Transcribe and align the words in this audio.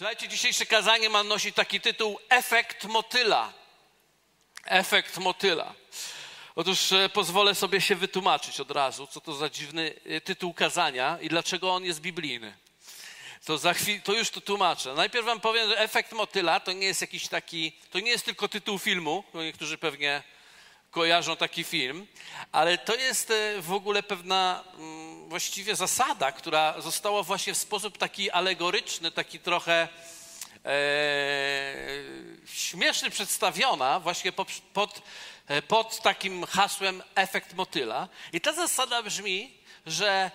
Słuchajcie, 0.00 0.28
dzisiejsze 0.28 0.66
kazanie 0.66 1.10
ma 1.10 1.22
nosić 1.22 1.54
taki 1.54 1.80
tytuł 1.80 2.18
Efekt 2.28 2.84
motyla. 2.84 3.52
Efekt 4.64 5.18
motyla. 5.18 5.74
Otóż 6.56 6.92
e, 6.92 7.08
pozwolę 7.08 7.54
sobie 7.54 7.80
się 7.80 7.96
wytłumaczyć 7.96 8.60
od 8.60 8.70
razu, 8.70 9.06
co 9.06 9.20
to 9.20 9.34
za 9.34 9.50
dziwny 9.50 9.94
e, 10.06 10.20
tytuł 10.20 10.54
kazania 10.54 11.18
i 11.20 11.28
dlaczego 11.28 11.74
on 11.74 11.84
jest 11.84 12.00
biblijny. 12.00 12.56
To, 13.44 13.58
za 13.58 13.74
chwil, 13.74 14.02
to 14.02 14.12
już 14.12 14.30
to 14.30 14.40
tłumaczę. 14.40 14.94
Najpierw 14.94 15.26
wam 15.26 15.40
powiem, 15.40 15.68
że 15.68 15.78
efekt 15.78 16.12
motyla 16.12 16.60
to 16.60 16.72
nie 16.72 16.86
jest 16.86 17.00
jakiś 17.00 17.28
taki, 17.28 17.72
to 17.90 18.00
nie 18.00 18.10
jest 18.10 18.24
tylko 18.24 18.48
tytuł 18.48 18.78
filmu, 18.78 19.24
bo 19.34 19.42
niektórzy 19.42 19.78
pewnie 19.78 20.22
kojarzą 20.90 21.36
taki 21.36 21.64
film, 21.64 22.06
ale 22.52 22.78
to 22.78 22.94
jest 22.94 23.30
e, 23.30 23.62
w 23.62 23.72
ogóle 23.72 24.02
pewna 24.02 24.64
mm, 24.74 25.28
właściwie 25.28 25.76
zasada, 25.76 26.32
która 26.32 26.80
została 26.80 27.22
właśnie 27.22 27.54
w 27.54 27.58
sposób 27.58 27.98
taki 27.98 28.30
alegoryczny, 28.30 29.10
taki 29.10 29.38
trochę 29.38 29.88
e, 30.64 30.68
śmieszny 32.46 33.10
przedstawiona 33.10 34.00
właśnie 34.00 34.32
pod, 34.32 34.48
pod, 34.72 35.02
e, 35.46 35.62
pod 35.62 36.02
takim 36.02 36.46
hasłem 36.46 37.02
efekt 37.14 37.54
motyla. 37.54 38.08
I 38.32 38.40
ta 38.40 38.52
zasada 38.52 39.02
brzmi, 39.02 39.54
że 39.86 40.30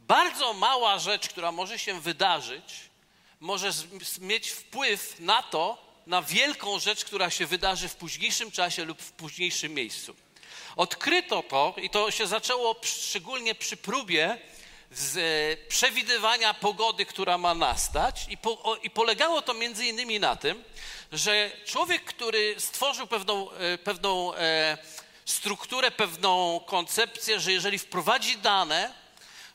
bardzo 0.00 0.52
mała 0.52 0.98
rzecz, 0.98 1.28
która 1.28 1.52
może 1.52 1.78
się 1.78 2.00
wydarzyć, 2.00 2.90
może 3.40 3.70
mieć 4.20 4.50
wpływ 4.50 5.20
na 5.20 5.42
to, 5.42 5.91
na 6.06 6.22
wielką 6.22 6.78
rzecz, 6.78 7.04
która 7.04 7.30
się 7.30 7.46
wydarzy 7.46 7.88
w 7.88 7.96
późniejszym 7.96 8.50
czasie 8.50 8.84
lub 8.84 9.02
w 9.02 9.12
późniejszym 9.12 9.74
miejscu. 9.74 10.14
Odkryto 10.76 11.42
to 11.42 11.74
i 11.82 11.90
to 11.90 12.10
się 12.10 12.26
zaczęło 12.26 12.76
szczególnie 12.82 13.54
przy 13.54 13.76
próbie 13.76 14.38
z 14.90 15.16
e, 15.16 15.66
przewidywania 15.66 16.54
pogody, 16.54 17.06
która 17.06 17.38
ma 17.38 17.54
nastać 17.54 18.26
i, 18.28 18.36
po, 18.36 18.76
i 18.82 18.90
polegało 18.90 19.42
to 19.42 19.54
między 19.54 19.86
innymi 19.86 20.20
na 20.20 20.36
tym, 20.36 20.64
że 21.12 21.50
człowiek, 21.64 22.04
który 22.04 22.54
stworzył 22.58 23.06
pewną, 23.06 23.50
e, 23.50 23.78
pewną 23.78 24.34
e, 24.34 24.78
strukturę, 25.24 25.90
pewną 25.90 26.60
koncepcję, 26.66 27.40
że 27.40 27.52
jeżeli 27.52 27.78
wprowadzi 27.78 28.38
dane 28.38 28.94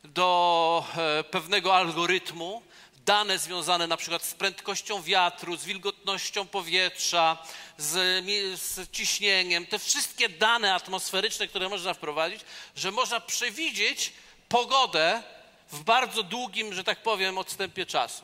do 0.04 0.86
pewnego 1.32 1.76
algorytmu, 1.76 2.62
dane 3.08 3.40
związane 3.40 3.88
na 3.88 3.98
przykład 3.98 4.24
z 4.24 4.34
prędkością 4.34 5.02
wiatru, 5.02 5.58
z 5.58 5.66
wilgotnością 5.66 6.48
powietrza, 6.48 7.38
z, 7.78 8.26
z, 8.60 8.92
ciśnieniem, 8.92 9.66
te 9.66 9.80
wszystkie 9.80 10.30
dane 10.30 10.74
atmosferyczne, 10.74 11.48
które 11.48 11.70
można 11.70 11.94
wprowadzić, 11.94 12.42
że 12.76 12.92
można 12.92 13.20
przewidzieć 13.20 14.14
pogodę 14.50 15.24
w 15.72 15.84
bardzo 15.84 16.24
długim, 16.24 16.74
że 16.74 16.84
tak 16.84 17.04
powiem, 17.04 17.38
odstępie 17.38 17.86
czasu. 17.86 18.24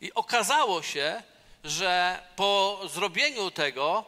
I 0.00 0.14
okazało 0.14 0.82
się, 0.82 1.22
że 1.64 2.22
po 2.36 2.80
zrobieniu 2.94 3.50
tego 3.50 4.04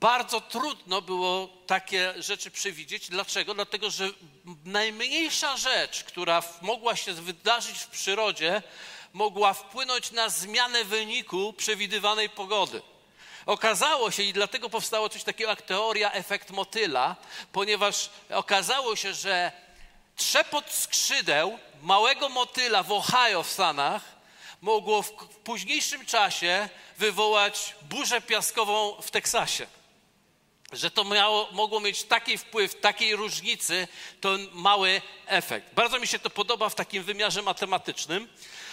bardzo 0.00 0.40
trudno 0.40 1.02
było 1.02 1.48
takie 1.66 2.14
rzeczy 2.22 2.50
przewidzieć. 2.50 3.08
Dlaczego? 3.08 3.54
Dlatego, 3.54 3.90
że 3.90 4.10
najmniejsza 4.64 5.56
rzecz, 5.56 6.04
która 6.04 6.42
mogła 6.62 6.96
się 6.96 7.12
wydarzyć 7.12 7.78
w 7.78 7.88
przyrodzie, 7.88 8.62
mogła 9.18 9.54
wpłynąć 9.54 10.10
na 10.10 10.28
zmianę 10.28 10.84
wyniku 10.84 11.52
przewidywanej 11.52 12.28
pogody. 12.28 12.82
Okazało 13.46 14.10
się, 14.10 14.22
i 14.22 14.32
dlatego 14.32 14.70
powstało 14.70 15.08
coś 15.08 15.24
takiego 15.24 15.50
jak 15.50 15.62
teoria 15.62 16.12
efekt 16.12 16.50
motyla, 16.50 17.16
ponieważ 17.52 18.10
okazało 18.30 18.96
się, 18.96 19.14
że 19.14 19.52
trzepot 20.16 20.72
skrzydeł 20.72 21.58
małego 21.82 22.28
motyla 22.28 22.82
w 22.82 22.92
Ohio 22.92 23.42
w 23.42 23.50
Stanach 23.50 24.02
mogło 24.60 25.02
w 25.02 25.10
późniejszym 25.44 26.06
czasie 26.06 26.68
wywołać 26.98 27.74
burzę 27.82 28.20
piaskową 28.20 29.02
w 29.02 29.10
Teksasie. 29.10 29.66
Że 30.72 30.90
to 30.90 31.04
miało, 31.04 31.48
mogło 31.52 31.80
mieć 31.80 32.04
taki 32.04 32.38
wpływ, 32.38 32.80
takiej 32.80 33.16
różnicy, 33.16 33.88
to 34.20 34.38
mały 34.52 35.02
efekt. 35.26 35.74
Bardzo 35.74 36.00
mi 36.00 36.06
się 36.06 36.18
to 36.18 36.30
podoba 36.30 36.68
w 36.68 36.74
takim 36.74 37.02
wymiarze 37.02 37.42
matematycznym, 37.42 38.28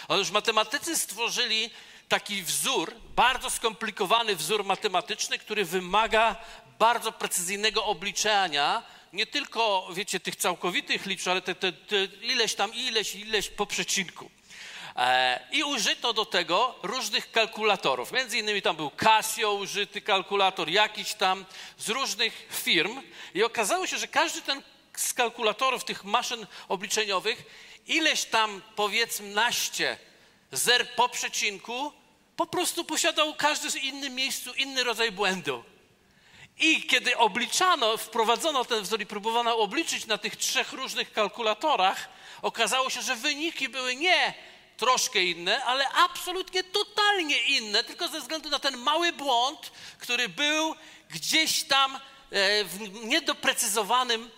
Otóż 0.08 0.30
matematycy 0.30 0.96
stworzyli 0.96 1.70
taki 2.08 2.42
wzór, 2.42 2.92
bardzo 3.16 3.50
skomplikowany 3.50 4.36
wzór 4.36 4.64
matematyczny, 4.64 5.38
który 5.38 5.64
wymaga 5.64 6.36
bardzo 6.78 7.12
precyzyjnego 7.12 7.84
obliczania, 7.84 8.82
nie 9.12 9.26
tylko, 9.26 9.88
wiecie, 9.92 10.20
tych 10.20 10.36
całkowitych 10.36 11.06
liczb, 11.06 11.28
ale 11.28 11.42
te, 11.42 11.54
te, 11.54 11.72
te 11.72 12.04
ileś 12.04 12.54
tam, 12.54 12.74
ileś, 12.74 13.14
ileś 13.14 13.48
po 13.48 13.66
przecinku. 13.66 14.30
E, 14.96 15.40
I 15.52 15.64
użyto 15.64 16.12
do 16.12 16.24
tego 16.24 16.74
różnych 16.82 17.30
kalkulatorów. 17.30 18.12
Między 18.12 18.38
innymi 18.38 18.62
tam 18.62 18.76
był 18.76 18.90
Casio 18.90 19.52
użyty 19.52 20.00
kalkulator, 20.00 20.68
jakiś 20.68 21.14
tam 21.14 21.44
z 21.78 21.88
różnych 21.88 22.46
firm. 22.50 23.02
I 23.34 23.44
okazało 23.44 23.86
się, 23.86 23.98
że 23.98 24.08
każdy 24.08 24.42
ten 24.42 24.62
z 24.96 25.12
kalkulatorów, 25.12 25.84
tych 25.84 26.04
maszyn 26.04 26.46
obliczeniowych 26.68 27.44
ileś 27.86 28.24
tam 28.24 28.62
powiedzmy 28.76 29.28
naście 29.28 29.98
zer 30.52 30.94
po 30.94 31.08
przecinku, 31.08 31.92
po 32.36 32.46
prostu 32.46 32.84
posiadał 32.84 33.34
każdy 33.34 33.70
w 33.70 33.84
innym 33.84 34.14
miejscu 34.14 34.54
inny 34.54 34.84
rodzaj 34.84 35.12
błędu. 35.12 35.64
I 36.58 36.82
kiedy 36.82 37.16
obliczano, 37.16 37.96
wprowadzono 37.96 38.64
ten 38.64 38.82
wzór 38.82 39.00
i 39.00 39.06
próbowano 39.06 39.58
obliczyć 39.58 40.06
na 40.06 40.18
tych 40.18 40.36
trzech 40.36 40.72
różnych 40.72 41.12
kalkulatorach, 41.12 42.08
okazało 42.42 42.90
się, 42.90 43.02
że 43.02 43.16
wyniki 43.16 43.68
były 43.68 43.96
nie 43.96 44.34
troszkę 44.76 45.22
inne, 45.22 45.64
ale 45.64 45.88
absolutnie 45.88 46.64
totalnie 46.64 47.38
inne, 47.38 47.84
tylko 47.84 48.08
ze 48.08 48.20
względu 48.20 48.50
na 48.50 48.58
ten 48.58 48.76
mały 48.76 49.12
błąd, 49.12 49.72
który 49.98 50.28
był 50.28 50.74
gdzieś 51.10 51.62
tam 51.62 51.96
e, 51.96 51.98
w 52.64 53.04
niedoprecyzowanym 53.04 54.30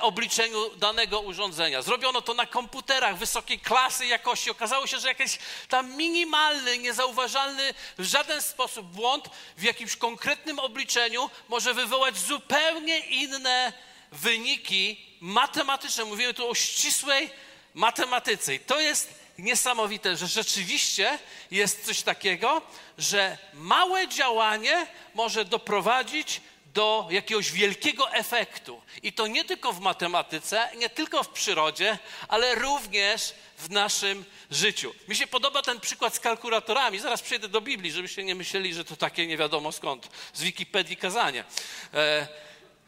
obliczeniu 0.00 0.76
danego 0.76 1.20
urządzenia. 1.20 1.82
Zrobiono 1.82 2.22
to 2.22 2.34
na 2.34 2.46
komputerach 2.46 3.16
wysokiej 3.16 3.60
klasy 3.60 4.06
jakości. 4.06 4.50
Okazało 4.50 4.86
się, 4.86 4.98
że 4.98 5.08
jakiś 5.08 5.38
tam 5.68 5.96
minimalny, 5.96 6.78
niezauważalny 6.78 7.74
w 7.98 8.04
żaden 8.04 8.42
sposób 8.42 8.86
błąd 8.86 9.30
w 9.56 9.62
jakimś 9.62 9.96
konkretnym 9.96 10.58
obliczeniu 10.58 11.30
może 11.48 11.74
wywołać 11.74 12.18
zupełnie 12.18 12.98
inne 12.98 13.72
wyniki 14.12 15.06
matematyczne. 15.20 16.04
Mówimy 16.04 16.34
tu 16.34 16.50
o 16.50 16.54
ścisłej 16.54 17.30
matematyce. 17.74 18.54
I 18.54 18.60
to 18.60 18.80
jest 18.80 19.14
niesamowite, 19.38 20.16
że 20.16 20.26
rzeczywiście 20.26 21.18
jest 21.50 21.86
coś 21.86 22.02
takiego, 22.02 22.62
że 22.98 23.38
małe 23.54 24.08
działanie 24.08 24.86
może 25.14 25.44
doprowadzić 25.44 26.40
do 26.78 27.08
jakiegoś 27.10 27.52
wielkiego 27.52 28.12
efektu. 28.12 28.82
I 29.02 29.12
to 29.12 29.26
nie 29.26 29.44
tylko 29.44 29.72
w 29.72 29.80
matematyce, 29.80 30.68
nie 30.76 30.90
tylko 30.90 31.22
w 31.22 31.28
przyrodzie, 31.28 31.98
ale 32.28 32.54
również 32.54 33.34
w 33.58 33.70
naszym 33.70 34.24
życiu. 34.50 34.94
Mi 35.08 35.16
się 35.16 35.26
podoba 35.26 35.62
ten 35.62 35.80
przykład 35.80 36.14
z 36.14 36.20
kalkulatorami. 36.20 36.98
Zaraz 36.98 37.22
przejdę 37.22 37.48
do 37.48 37.60
Biblii, 37.60 37.92
żebyście 37.92 38.24
nie 38.24 38.34
myśleli, 38.34 38.74
że 38.74 38.84
to 38.84 38.96
takie 38.96 39.26
nie 39.26 39.36
wiadomo 39.36 39.72
skąd, 39.72 40.08
z 40.32 40.42
Wikipedii 40.42 40.96
kazanie. 40.96 41.44
E, 41.94 42.28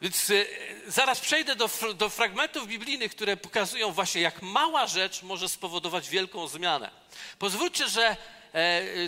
więc 0.03 0.31
e, 0.31 0.45
zaraz 0.87 1.21
przejdę 1.21 1.57
do, 1.57 1.71
do 1.95 2.09
fragmentów 2.09 2.67
biblijnych, 2.67 3.15
które 3.15 3.37
pokazują 3.37 3.93
właśnie, 3.93 4.21
jak 4.21 4.43
mała 4.43 4.87
rzecz 4.87 5.23
może 5.23 5.49
spowodować 5.49 6.09
wielką 6.09 6.49
zmianę. 6.49 6.91
Pozwólcie, 7.39 7.89
że 7.89 8.17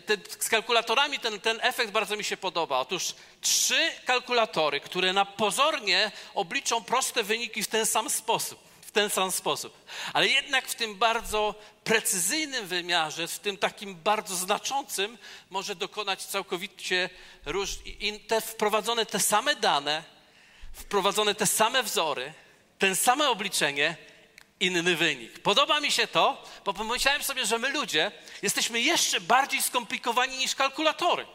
te, 0.06 0.16
z 0.38 0.48
kalkulatorami 0.48 1.18
ten, 1.18 1.40
ten 1.40 1.58
efekt 1.62 1.90
bardzo 1.90 2.16
mi 2.16 2.24
się 2.24 2.36
podoba. 2.36 2.78
Otóż 2.78 3.14
trzy 3.40 3.90
kalkulatory, 4.04 4.80
które 4.80 5.12
na 5.12 5.24
pozornie 5.24 6.10
obliczą 6.34 6.84
proste 6.84 7.22
wyniki 7.22 7.62
w 7.62 7.68
ten 7.68 7.86
sam 7.86 8.10
sposób, 8.10 8.72
ten 8.92 9.10
sam 9.10 9.30
sposób, 9.32 9.76
ale 10.12 10.28
jednak 10.28 10.68
w 10.68 10.74
tym 10.74 10.94
bardzo 10.94 11.54
precyzyjnym 11.84 12.66
wymiarze, 12.66 13.28
w 13.28 13.38
tym 13.38 13.56
takim 13.56 13.94
bardzo 13.94 14.36
znaczącym, 14.36 15.18
może 15.50 15.74
dokonać 15.74 16.22
całkowicie 16.24 17.10
róż, 17.46 17.78
te, 18.28 18.40
wprowadzone 18.40 19.06
te 19.06 19.20
same 19.20 19.56
dane, 19.56 20.02
wprowadzone 20.72 21.34
te 21.34 21.46
same 21.46 21.82
wzory, 21.82 22.32
ten 22.78 22.96
same 22.96 23.30
obliczenie 23.30 23.96
inny 24.62 24.96
wynik. 24.96 25.38
Podoba 25.38 25.80
mi 25.80 25.92
się 25.92 26.06
to, 26.06 26.44
bo 26.64 26.74
pomyślałem 26.74 27.22
sobie, 27.22 27.46
że 27.46 27.58
my 27.58 27.68
ludzie 27.68 28.12
jesteśmy 28.42 28.80
jeszcze 28.80 29.20
bardziej 29.20 29.62
skomplikowani 29.62 30.38
niż 30.38 30.54
kalkulatory. 30.54 31.26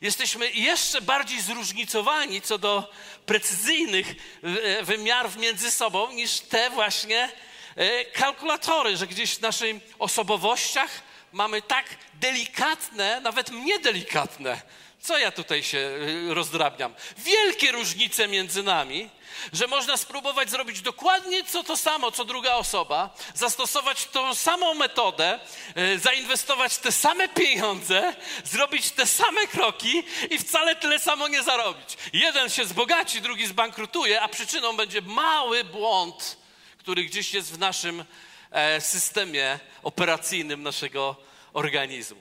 Jesteśmy 0.00 0.50
jeszcze 0.50 1.00
bardziej 1.00 1.40
zróżnicowani 1.40 2.42
co 2.42 2.58
do 2.58 2.92
precyzyjnych 3.26 4.14
e, 4.42 4.82
wymiarów 4.82 5.36
między 5.36 5.70
sobą 5.70 6.12
niż 6.12 6.40
te 6.40 6.70
właśnie 6.70 7.32
e, 7.76 8.04
kalkulatory, 8.04 8.96
że 8.96 9.06
gdzieś 9.06 9.34
w 9.34 9.40
naszych 9.40 9.76
osobowościach 9.98 10.90
mamy 11.32 11.62
tak 11.62 11.86
delikatne, 12.14 13.20
nawet 13.20 13.50
mnie 13.50 13.78
delikatne. 13.78 14.62
Co 15.04 15.18
ja 15.18 15.32
tutaj 15.32 15.62
się 15.62 15.78
y, 15.78 16.34
rozdrabniam? 16.34 16.94
Wielkie 17.16 17.72
różnice 17.72 18.28
między 18.28 18.62
nami, 18.62 19.10
że 19.52 19.66
można 19.66 19.96
spróbować 19.96 20.50
zrobić 20.50 20.80
dokładnie 20.80 21.44
co 21.44 21.62
to 21.62 21.76
samo, 21.76 22.12
co 22.12 22.24
druga 22.24 22.54
osoba, 22.54 23.14
zastosować 23.34 24.04
tą 24.04 24.34
samą 24.34 24.74
metodę, 24.74 25.40
y, 25.78 25.98
zainwestować 25.98 26.78
te 26.78 26.92
same 26.92 27.28
pieniądze, 27.28 28.14
zrobić 28.44 28.90
te 28.90 29.06
same 29.06 29.46
kroki 29.46 30.02
i 30.30 30.38
wcale 30.38 30.76
tyle 30.76 30.98
samo 30.98 31.28
nie 31.28 31.42
zarobić. 31.42 31.96
Jeden 32.12 32.50
się 32.50 32.64
zbogaci, 32.64 33.20
drugi 33.20 33.46
zbankrutuje, 33.46 34.20
a 34.20 34.28
przyczyną 34.28 34.76
będzie 34.76 35.02
mały 35.02 35.64
błąd, 35.64 36.36
który 36.78 37.04
gdzieś 37.04 37.34
jest 37.34 37.52
w 37.52 37.58
naszym 37.58 38.04
e, 38.50 38.80
systemie 38.80 39.58
operacyjnym 39.82 40.62
naszego 40.62 41.16
organizmu. 41.52 42.20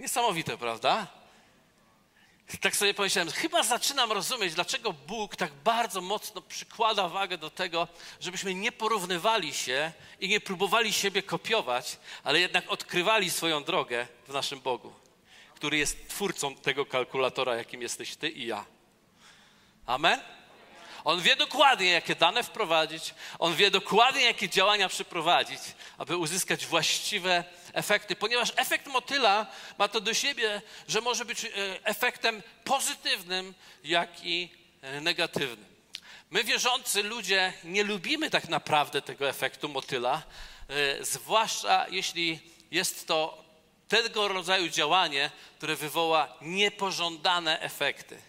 Niesamowite, 0.00 0.58
prawda? 0.58 1.15
Tak 2.60 2.76
sobie 2.76 2.94
pomyślałem, 2.94 3.30
chyba 3.30 3.62
zaczynam 3.62 4.12
rozumieć, 4.12 4.54
dlaczego 4.54 4.92
Bóg 4.92 5.36
tak 5.36 5.52
bardzo 5.52 6.00
mocno 6.00 6.42
przykłada 6.42 7.08
wagę 7.08 7.38
do 7.38 7.50
tego, 7.50 7.88
żebyśmy 8.20 8.54
nie 8.54 8.72
porównywali 8.72 9.54
się 9.54 9.92
i 10.20 10.28
nie 10.28 10.40
próbowali 10.40 10.92
siebie 10.92 11.22
kopiować, 11.22 11.98
ale 12.24 12.40
jednak 12.40 12.70
odkrywali 12.70 13.30
swoją 13.30 13.64
drogę 13.64 14.06
w 14.28 14.32
naszym 14.32 14.60
Bogu, 14.60 14.92
który 15.54 15.78
jest 15.78 16.08
twórcą 16.08 16.54
tego 16.54 16.86
kalkulatora, 16.86 17.56
jakim 17.56 17.82
jesteś 17.82 18.16
ty 18.16 18.28
i 18.28 18.46
ja. 18.46 18.64
Amen? 19.86 20.35
On 21.06 21.20
wie 21.20 21.36
dokładnie, 21.36 21.90
jakie 21.90 22.14
dane 22.14 22.42
wprowadzić, 22.42 23.14
on 23.38 23.54
wie 23.54 23.70
dokładnie, 23.70 24.22
jakie 24.22 24.48
działania 24.48 24.88
przeprowadzić, 24.88 25.60
aby 25.98 26.16
uzyskać 26.16 26.66
właściwe 26.66 27.44
efekty, 27.72 28.16
ponieważ 28.16 28.52
efekt 28.56 28.86
motyla 28.86 29.46
ma 29.78 29.88
to 29.88 30.00
do 30.00 30.14
siebie, 30.14 30.62
że 30.88 31.00
może 31.00 31.24
być 31.24 31.44
e, 31.44 31.48
efektem 31.84 32.42
pozytywnym, 32.64 33.54
jak 33.84 34.24
i 34.24 34.48
e, 34.82 35.00
negatywnym. 35.00 35.66
My, 36.30 36.44
wierzący 36.44 37.02
ludzie, 37.02 37.52
nie 37.64 37.84
lubimy 37.84 38.30
tak 38.30 38.48
naprawdę 38.48 39.02
tego 39.02 39.28
efektu 39.28 39.68
motyla, 39.68 40.22
e, 40.68 41.04
zwłaszcza 41.04 41.86
jeśli 41.90 42.40
jest 42.70 43.06
to 43.06 43.44
tego 43.88 44.28
rodzaju 44.28 44.68
działanie, 44.68 45.30
które 45.56 45.76
wywoła 45.76 46.36
niepożądane 46.40 47.60
efekty. 47.60 48.22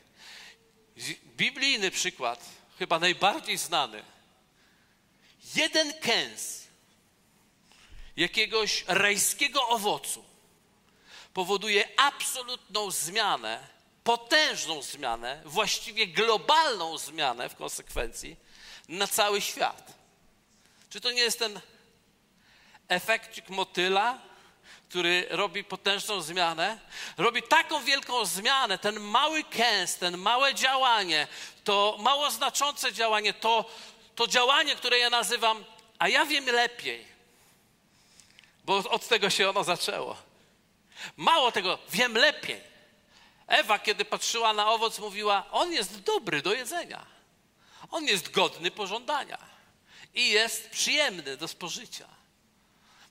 Biblijny 1.38 1.92
przykład 1.92 2.57
chyba 2.80 3.00
najbardziej 3.00 3.58
znany. 3.58 4.04
Jeden 5.56 5.94
kęs 5.94 6.68
jakiegoś 8.18 8.84
rajskiego 8.88 9.68
owocu 9.68 10.26
powoduje 11.34 12.00
absolutną 12.00 12.92
zmianę, 12.92 13.68
potężną 14.04 14.82
zmianę, 14.82 15.42
właściwie 15.46 16.08
globalną 16.08 16.98
zmianę 16.98 17.50
w 17.50 17.56
konsekwencji 17.56 18.36
na 18.90 19.08
cały 19.08 19.42
świat. 19.42 19.94
Czy 20.90 21.02
to 21.02 21.12
nie 21.12 21.22
jest 21.22 21.40
ten 21.40 21.62
efekcik 22.88 23.50
motyla, 23.50 24.22
który 24.90 25.28
robi 25.30 25.64
potężną 25.64 26.22
zmianę, 26.22 26.80
robi 27.18 27.44
taką 27.44 27.84
wielką 27.84 28.26
zmianę, 28.26 28.78
ten 28.78 29.00
mały 29.00 29.44
kęs, 29.44 29.96
ten 29.96 30.18
małe 30.18 30.56
działanie, 30.56 31.28
to 31.64 31.98
mało 32.00 32.32
znaczące 32.32 32.94
działanie, 32.94 33.34
to, 33.34 33.66
to 34.16 34.28
działanie, 34.28 34.76
które 34.76 35.00
ja 35.00 35.10
nazywam, 35.10 35.66
a 36.00 36.08
ja 36.08 36.26
wiem 36.26 36.46
lepiej, 36.46 37.06
bo 38.66 38.78
od 38.78 39.08
tego 39.08 39.30
się 39.30 39.50
ono 39.50 39.64
zaczęło. 39.64 40.18
Mało 41.18 41.52
tego, 41.52 41.80
wiem 41.90 42.14
lepiej. 42.14 42.62
Ewa, 43.48 43.80
kiedy 43.80 44.06
patrzyła 44.06 44.54
na 44.54 44.72
owoc, 44.72 45.00
mówiła: 45.00 45.44
On 45.52 45.74
jest 45.74 46.00
dobry 46.00 46.42
do 46.42 46.54
jedzenia. 46.54 47.06
On 47.92 48.06
jest 48.06 48.32
godny 48.32 48.72
pożądania 48.72 49.38
i 50.14 50.30
jest 50.30 50.70
przyjemny 50.70 51.38
do 51.38 51.48
spożycia. 51.48 52.08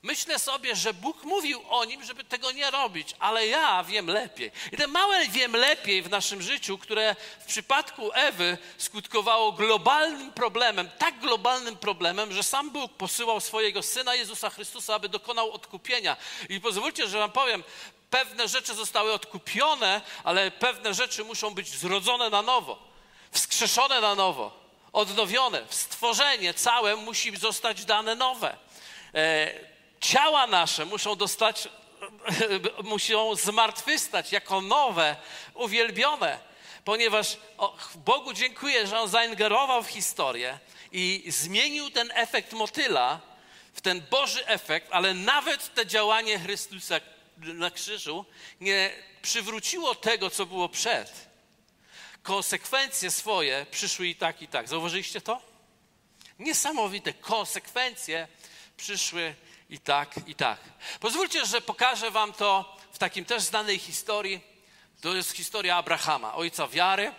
Myślę 0.07 0.39
sobie, 0.39 0.75
że 0.75 0.93
Bóg 0.93 1.23
mówił 1.23 1.61
o 1.69 1.85
nim, 1.85 2.03
żeby 2.03 2.23
tego 2.23 2.51
nie 2.51 2.71
robić, 2.71 3.15
ale 3.19 3.47
ja 3.47 3.83
wiem 3.83 4.07
lepiej. 4.07 4.51
I 4.71 4.77
te 4.77 4.87
małe 4.87 5.27
wiem 5.27 5.55
lepiej 5.55 6.01
w 6.01 6.09
naszym 6.09 6.41
życiu, 6.41 6.77
które 6.77 7.15
w 7.39 7.45
przypadku 7.45 8.11
Ewy 8.13 8.57
skutkowało 8.77 9.51
globalnym 9.51 10.31
problemem, 10.31 10.89
tak 10.97 11.19
globalnym 11.19 11.77
problemem, 11.77 12.33
że 12.33 12.43
sam 12.43 12.71
Bóg 12.71 12.93
posyłał 12.93 13.39
swojego 13.39 13.83
syna 13.83 14.15
Jezusa 14.15 14.49
Chrystusa, 14.49 14.95
aby 14.95 15.09
dokonał 15.09 15.51
odkupienia. 15.51 16.17
I 16.49 16.61
pozwólcie, 16.61 17.07
że 17.07 17.17
wam 17.17 17.31
powiem, 17.31 17.63
pewne 18.09 18.47
rzeczy 18.47 18.73
zostały 18.73 19.13
odkupione, 19.13 20.01
ale 20.23 20.51
pewne 20.51 20.93
rzeczy 20.93 21.23
muszą 21.23 21.53
być 21.53 21.69
zrodzone 21.69 22.29
na 22.29 22.41
nowo, 22.41 22.79
wskrzeszone 23.31 24.01
na 24.01 24.15
nowo, 24.15 24.59
odnowione. 24.93 25.61
Stworzenie 25.69 26.53
całe 26.53 26.95
musi 26.95 27.37
zostać 27.37 27.85
dane 27.85 28.15
nowe. 28.15 28.57
E, 29.15 29.76
ciała 29.99 30.47
nasze 30.47 30.85
muszą 30.85 31.15
dostać, 31.15 31.69
muszą 32.83 33.35
zmartwychwstać 33.35 34.31
jako 34.31 34.61
nowe, 34.61 35.15
uwielbione, 35.53 36.39
ponieważ 36.83 37.37
Bogu 37.95 38.33
dziękuję, 38.33 38.87
że 38.87 38.99
On 38.99 39.09
zaingerował 39.09 39.83
w 39.83 39.87
historię 39.87 40.59
i 40.91 41.23
zmienił 41.27 41.89
ten 41.89 42.11
efekt 42.13 42.53
motyla 42.53 43.21
w 43.73 43.81
ten 43.81 44.01
Boży 44.09 44.47
efekt, 44.47 44.87
ale 44.91 45.13
nawet 45.13 45.73
te 45.73 45.85
działanie 45.85 46.39
Chrystusa 46.39 46.99
na 47.37 47.71
krzyżu 47.71 48.25
nie 48.61 48.91
przywróciło 49.21 49.95
tego, 49.95 50.29
co 50.29 50.45
było 50.45 50.69
przed. 50.69 51.27
Konsekwencje 52.23 53.11
swoje 53.11 53.65
przyszły 53.71 54.07
i 54.07 54.15
tak, 54.15 54.41
i 54.41 54.47
tak. 54.47 54.67
Zauważyliście 54.67 55.21
to? 55.21 55.41
Niesamowite 56.39 57.13
konsekwencje 57.13 58.27
przyszły 58.77 59.35
i 59.69 59.79
tak, 59.79 60.15
i 60.27 60.35
tak. 60.35 60.59
Pozwólcie, 60.99 61.45
że 61.45 61.61
pokażę 61.61 62.11
wam 62.11 62.33
to 62.33 62.77
w 62.91 62.97
takim 62.97 63.25
też 63.25 63.43
znanej 63.43 63.79
historii. 63.79 64.41
To 65.01 65.15
jest 65.15 65.31
historia 65.31 65.75
Abrahama, 65.75 66.35
ojca 66.35 66.67
wiary, 66.67 67.13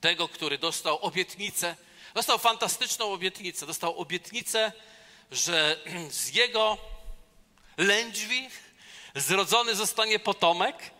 tego, 0.00 0.28
który 0.28 0.58
dostał 0.58 0.98
obietnicę. 0.98 1.76
Dostał 2.14 2.38
fantastyczną 2.38 3.12
obietnicę. 3.12 3.66
Dostał 3.66 3.98
obietnicę, 3.98 4.72
że 5.30 5.80
z 6.10 6.34
jego 6.34 6.78
lędźwi 7.76 8.48
zrodzony 9.14 9.74
zostanie 9.74 10.18
potomek 10.18 10.90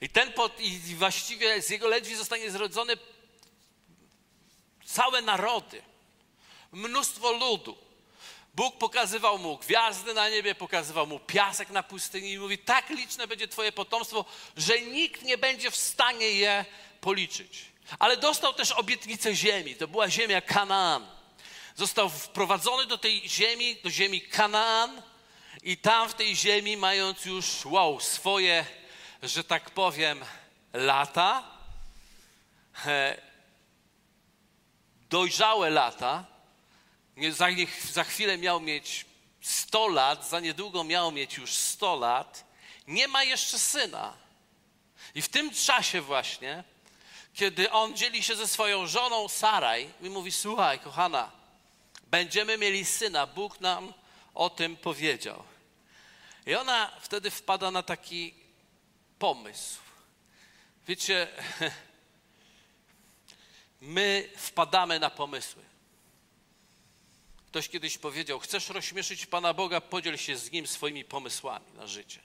i 0.00 0.08
ten 0.08 0.32
pot, 0.32 0.60
i 0.60 0.78
właściwie 0.94 1.62
z 1.62 1.70
jego 1.70 1.88
lędźwi 1.88 2.16
zostanie 2.16 2.50
zrodzony 2.50 2.96
całe 4.84 5.22
narody, 5.22 5.82
mnóstwo 6.72 7.32
ludu. 7.32 7.89
Bóg 8.60 8.78
pokazywał 8.78 9.38
mu 9.38 9.56
gwiazdy 9.56 10.14
na 10.14 10.28
niebie, 10.28 10.54
pokazywał 10.54 11.06
mu 11.06 11.18
piasek 11.18 11.70
na 11.70 11.82
pustyni 11.82 12.32
i 12.32 12.38
mówi: 12.38 12.58
Tak 12.58 12.90
liczne 12.90 13.26
będzie 13.26 13.48
Twoje 13.48 13.72
potomstwo, 13.72 14.24
że 14.56 14.80
nikt 14.80 15.22
nie 15.22 15.38
będzie 15.38 15.70
w 15.70 15.76
stanie 15.76 16.32
je 16.32 16.64
policzyć. 17.00 17.64
Ale 17.98 18.16
dostał 18.16 18.52
też 18.52 18.72
obietnicę 18.72 19.34
ziemi. 19.34 19.74
To 19.74 19.88
była 19.88 20.08
ziemia 20.08 20.40
Kanaan. 20.40 21.06
Został 21.76 22.08
wprowadzony 22.08 22.86
do 22.86 22.98
tej 22.98 23.28
ziemi, 23.28 23.76
do 23.84 23.90
ziemi 23.90 24.20
Kanaan, 24.20 25.02
i 25.62 25.76
tam 25.76 26.08
w 26.08 26.14
tej 26.14 26.36
ziemi, 26.36 26.76
mając 26.76 27.24
już 27.24 27.66
wow, 27.66 28.00
swoje, 28.00 28.66
że 29.22 29.44
tak 29.44 29.70
powiem, 29.70 30.24
lata, 30.72 31.44
dojrzałe 35.10 35.70
lata, 35.70 36.24
za, 37.30 37.46
za 37.92 38.04
chwilę 38.04 38.38
miał 38.38 38.60
mieć 38.60 39.06
100 39.40 39.88
lat, 39.88 40.28
za 40.28 40.40
niedługo 40.40 40.84
miał 40.84 41.12
mieć 41.12 41.36
już 41.36 41.54
100 41.54 41.96
lat, 41.96 42.44
nie 42.86 43.08
ma 43.08 43.24
jeszcze 43.24 43.58
syna. 43.58 44.16
I 45.14 45.22
w 45.22 45.28
tym 45.28 45.50
czasie 45.50 46.00
właśnie, 46.00 46.64
kiedy 47.34 47.70
on 47.70 47.96
dzieli 47.96 48.22
się 48.22 48.36
ze 48.36 48.48
swoją 48.48 48.86
żoną 48.86 49.28
Saraj 49.28 49.90
i 50.02 50.10
mówi, 50.10 50.32
słuchaj, 50.32 50.78
kochana, 50.78 51.30
będziemy 52.06 52.58
mieli 52.58 52.84
syna, 52.84 53.26
Bóg 53.26 53.60
nam 53.60 53.92
o 54.34 54.50
tym 54.50 54.76
powiedział. 54.76 55.42
I 56.46 56.54
ona 56.54 56.90
wtedy 57.00 57.30
wpada 57.30 57.70
na 57.70 57.82
taki 57.82 58.34
pomysł. 59.18 59.78
Wiecie, 60.88 61.28
my 63.80 64.28
wpadamy 64.36 65.00
na 65.00 65.10
pomysły. 65.10 65.69
Ktoś 67.50 67.68
kiedyś 67.68 67.98
powiedział: 67.98 68.38
Chcesz 68.38 68.68
rozśmieszyć 68.68 69.26
Pana 69.26 69.54
Boga, 69.54 69.80
podziel 69.80 70.16
się 70.16 70.36
z 70.36 70.52
nim 70.52 70.66
swoimi 70.66 71.04
pomysłami 71.04 71.66
na 71.74 71.86
życie. 71.86 72.20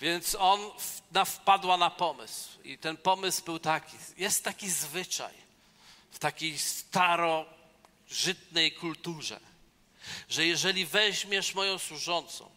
Więc 0.00 0.34
on 0.34 0.70
na, 1.12 1.24
wpadła 1.24 1.76
na 1.76 1.90
pomysł. 1.90 2.48
I 2.64 2.78
ten 2.78 2.96
pomysł 2.96 3.44
był 3.44 3.58
taki: 3.58 3.96
jest 4.16 4.44
taki 4.44 4.70
zwyczaj 4.70 5.34
w 6.10 6.18
takiej 6.18 6.58
starożytnej 6.58 8.72
kulturze, 8.72 9.40
że 10.28 10.46
jeżeli 10.46 10.86
weźmiesz 10.86 11.54
moją 11.54 11.78
służącą 11.78 12.50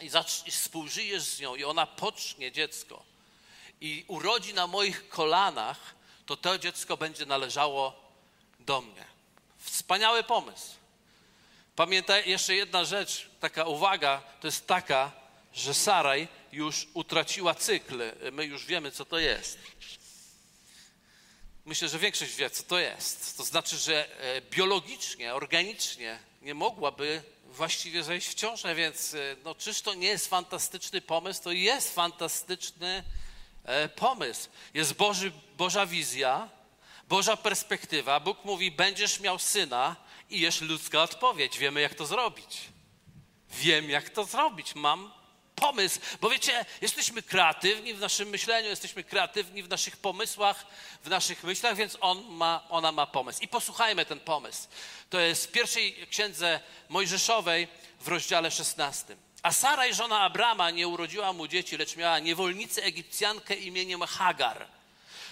i, 0.00 0.10
i 0.46 0.50
współżyjesz 0.50 1.22
z 1.22 1.40
nią 1.40 1.54
i 1.54 1.64
ona 1.64 1.86
pocznie 1.86 2.52
dziecko 2.52 3.02
i 3.80 4.04
urodzi 4.06 4.54
na 4.54 4.66
moich 4.66 5.08
kolanach, 5.08 5.94
to 6.26 6.36
to 6.36 6.58
dziecko 6.58 6.96
będzie 6.96 7.26
należało 7.26 8.00
do 8.60 8.80
mnie. 8.80 9.04
Wspaniały 9.58 10.22
pomysł. 10.22 10.77
Pamiętaj, 11.78 12.30
jeszcze 12.30 12.54
jedna 12.54 12.84
rzecz, 12.84 13.30
taka 13.40 13.64
uwaga, 13.64 14.22
to 14.40 14.46
jest 14.46 14.66
taka, 14.66 15.12
że 15.52 15.74
Saraj 15.74 16.28
już 16.52 16.86
utraciła 16.94 17.54
cykl. 17.54 18.02
My 18.32 18.44
już 18.44 18.66
wiemy, 18.66 18.90
co 18.90 19.04
to 19.04 19.18
jest. 19.18 19.58
Myślę, 21.64 21.88
że 21.88 21.98
większość 21.98 22.34
wie, 22.34 22.50
co 22.50 22.62
to 22.62 22.78
jest. 22.78 23.36
To 23.36 23.44
znaczy, 23.44 23.76
że 23.76 24.20
e, 24.20 24.40
biologicznie, 24.40 25.34
organicznie 25.34 26.18
nie 26.42 26.54
mogłaby 26.54 27.22
właściwie 27.44 28.02
zejść 28.02 28.28
w 28.28 28.34
ciążę, 28.34 28.74
więc 28.74 29.14
e, 29.14 29.36
no, 29.44 29.54
czyż 29.54 29.82
to 29.82 29.94
nie 29.94 30.08
jest 30.08 30.28
fantastyczny 30.28 31.00
pomysł? 31.00 31.42
To 31.42 31.52
jest 31.52 31.94
fantastyczny 31.94 33.02
e, 33.64 33.88
pomysł. 33.88 34.48
Jest 34.74 34.92
Boży, 34.92 35.32
Boża 35.56 35.86
wizja, 35.86 36.48
Boża 37.08 37.36
perspektywa. 37.36 38.20
Bóg 38.20 38.44
mówi, 38.44 38.70
będziesz 38.70 39.20
miał 39.20 39.38
syna 39.38 40.07
i 40.30 40.40
jest 40.40 40.60
ludzka 40.60 41.02
odpowiedź. 41.02 41.58
Wiemy, 41.58 41.80
jak 41.80 41.94
to 41.94 42.06
zrobić. 42.06 42.60
Wiem, 43.50 43.90
jak 43.90 44.10
to 44.10 44.24
zrobić. 44.24 44.74
Mam 44.74 45.12
pomysł, 45.54 46.00
bo 46.20 46.30
wiecie, 46.30 46.64
jesteśmy 46.80 47.22
kreatywni 47.22 47.94
w 47.94 48.00
naszym 48.00 48.28
myśleniu, 48.28 48.68
jesteśmy 48.68 49.04
kreatywni 49.04 49.62
w 49.62 49.68
naszych 49.68 49.96
pomysłach, 49.96 50.66
w 51.04 51.08
naszych 51.08 51.44
myślach, 51.44 51.76
więc 51.76 51.98
on 52.00 52.24
ma, 52.28 52.64
ona 52.68 52.92
ma 52.92 53.06
pomysł. 53.06 53.42
I 53.42 53.48
posłuchajmy 53.48 54.06
ten 54.06 54.20
pomysł. 54.20 54.68
To 55.10 55.20
jest 55.20 55.46
w 55.46 55.52
pierwszej 55.52 56.06
księdze 56.10 56.60
Mojżeszowej 56.88 57.68
w 58.00 58.08
rozdziale 58.08 58.50
16. 58.50 59.16
A 59.42 59.52
Saraj, 59.52 59.94
żona 59.94 60.20
Abrama, 60.20 60.70
nie 60.70 60.88
urodziła 60.88 61.32
mu 61.32 61.48
dzieci, 61.48 61.76
lecz 61.76 61.96
miała 61.96 62.18
niewolnicę 62.18 62.82
Egipcjankę 62.82 63.54
imieniem 63.54 64.02
Hagar. 64.02 64.66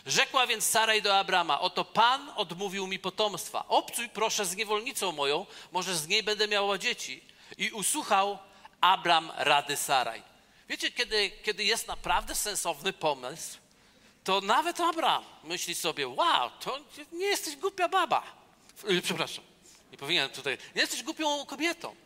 Rzekła 0.07 0.47
więc 0.47 0.65
Saraj 0.67 1.03
do 1.03 1.19
Abrama, 1.19 1.61
oto 1.61 1.85
Pan 1.85 2.33
odmówił 2.37 2.87
mi 2.87 2.99
potomstwa. 2.99 3.65
Obcuj 3.69 4.09
proszę 4.09 4.47
z 4.47 4.57
niewolnicą 4.57 5.13
moją, 5.13 5.47
może 5.73 5.97
z 5.97 6.09
niej 6.09 6.23
będę 6.23 6.49
miała 6.49 6.79
dzieci. 6.79 7.25
I 7.59 7.71
usłuchał 7.71 8.39
Abram 8.81 9.33
rady 9.37 9.77
Saraj. 9.77 10.23
Wiecie, 10.69 10.91
kiedy, 10.91 11.31
kiedy 11.31 11.65
jest 11.65 11.89
naprawdę 11.89 12.35
sensowny 12.35 12.93
pomysł, 12.93 13.59
to 14.25 14.41
nawet 14.41 14.81
Abram 14.81 15.25
myśli 15.45 15.75
sobie, 15.75 16.09
wow, 16.09 16.51
to 16.61 16.79
nie 17.13 17.27
jesteś 17.27 17.57
głupia 17.57 17.89
baba. 17.89 18.23
Przepraszam, 19.03 19.45
nie 19.93 19.99
powinienem 19.99 20.31
tutaj, 20.31 20.59
nie 20.75 20.81
jesteś 20.81 21.03
głupią 21.03 21.47
kobietą. 21.47 21.97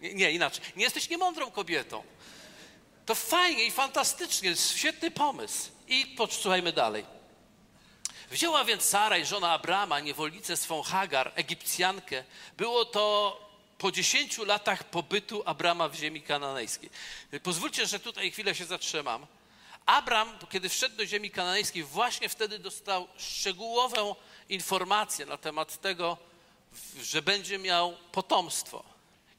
Nie, 0.00 0.14
nie, 0.14 0.32
inaczej, 0.32 0.64
nie 0.76 0.84
jesteś 0.84 1.08
niemądrą 1.08 1.50
kobietą. 1.50 2.04
To 3.06 3.14
fajnie 3.14 3.64
i 3.64 3.70
fantastycznie, 3.70 4.56
świetny 4.56 5.10
pomysł. 5.10 5.70
I 5.88 6.06
posłuchajmy 6.06 6.72
dalej. 6.72 7.04
Wzięła 8.30 8.64
więc 8.64 8.82
Saraj, 8.82 9.26
żona 9.26 9.52
Abrama, 9.52 10.00
niewolnicę 10.00 10.56
swą 10.56 10.82
Hagar, 10.82 11.32
Egipcjankę. 11.34 12.24
Było 12.56 12.84
to 12.84 13.36
po 13.78 13.92
dziesięciu 13.92 14.44
latach 14.44 14.84
pobytu 14.84 15.42
Abrama 15.46 15.88
w 15.88 15.94
ziemi 15.94 16.22
kananejskiej. 16.22 16.90
Pozwólcie, 17.42 17.86
że 17.86 18.00
tutaj 18.00 18.30
chwilę 18.30 18.54
się 18.54 18.64
zatrzymam. 18.64 19.26
Abram, 19.86 20.38
kiedy 20.50 20.68
wszedł 20.68 20.96
do 20.96 21.06
ziemi 21.06 21.30
kananejskiej, 21.30 21.84
właśnie 21.84 22.28
wtedy 22.28 22.58
dostał 22.58 23.08
szczegółową 23.16 24.14
informację 24.48 25.26
na 25.26 25.36
temat 25.36 25.80
tego, 25.80 26.18
że 27.02 27.22
będzie 27.22 27.58
miał 27.58 27.96
potomstwo. 28.12 28.91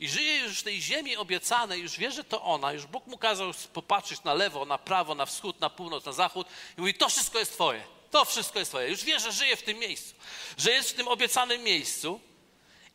I 0.04 0.10
żyje 0.10 0.38
już 0.38 0.60
w 0.60 0.64
tej 0.64 0.82
ziemi 0.82 1.16
obiecanej, 1.16 1.82
już 1.82 1.98
wie, 1.98 2.12
że 2.12 2.24
to 2.24 2.42
ona, 2.42 2.74
już 2.74 2.86
Bóg 2.86 3.08
mu 3.08 3.18
kazał 3.18 3.52
popatrzeć 3.74 4.24
na 4.24 4.34
lewo, 4.34 4.66
na 4.66 4.78
prawo, 4.78 5.16
na 5.16 5.26
wschód, 5.26 5.60
na 5.60 5.70
północ, 5.70 6.06
na 6.06 6.12
zachód 6.12 6.48
i 6.78 6.82
mówi, 6.82 6.94
to 6.94 7.10
wszystko 7.10 7.40
jest 7.40 7.54
twoje, 7.54 7.84
to 8.12 8.26
wszystko 8.26 8.60
jest 8.60 8.72
twoje. 8.72 8.90
Już 8.90 9.04
wie, 9.04 9.20
że 9.20 9.32
żyje 9.32 9.56
w 9.56 9.64
tym 9.64 9.78
miejscu, 9.78 10.16
że 10.58 10.72
jest 10.72 10.92
w 10.92 10.94
tym 10.94 11.08
obiecanym 11.08 11.64
miejscu 11.64 12.20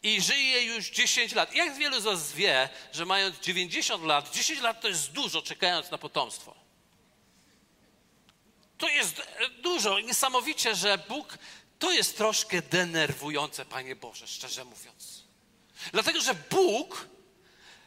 i 0.03 0.21
żyje 0.21 0.63
już 0.63 0.91
10 0.91 1.35
lat. 1.35 1.55
Jak 1.55 1.77
wielu 1.77 2.01
z 2.01 2.05
Was 2.05 2.33
wie, 2.33 2.69
że 2.93 3.05
mając 3.05 3.41
90 3.41 4.05
lat, 4.05 4.31
10 4.31 4.61
lat 4.61 4.81
to 4.81 4.89
jest 4.89 5.13
dużo, 5.13 5.43
czekając 5.43 5.91
na 5.91 5.99
potomstwo. 5.99 6.55
To 8.79 8.89
jest 8.89 9.23
dużo. 9.63 10.01
Niesamowicie, 10.01 10.75
że 10.75 10.99
Bóg, 10.99 11.39
to 11.79 11.93
jest 11.93 12.17
troszkę 12.17 12.63
denerwujące, 12.63 13.65
Panie 13.65 13.97
Boże, 13.97 14.27
szczerze 14.27 14.65
mówiąc. 14.65 15.28
Dlatego, 15.93 16.21
że 16.21 16.35
Bóg 16.35 17.07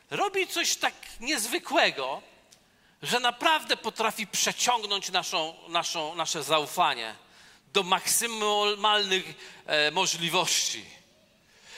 robi 0.10 0.48
coś 0.48 0.76
tak 0.76 0.94
niezwykłego, 1.20 2.22
że 3.02 3.20
naprawdę 3.20 3.78
potrafi 3.78 4.28
przeciągnąć 4.28 5.10
naszą, 5.10 5.56
naszą, 5.68 6.16
nasze 6.16 6.44
zaufanie 6.44 7.16
do 7.74 7.84
maksymalnych 7.84 9.34
e, 9.66 9.92
możliwości. 9.92 10.86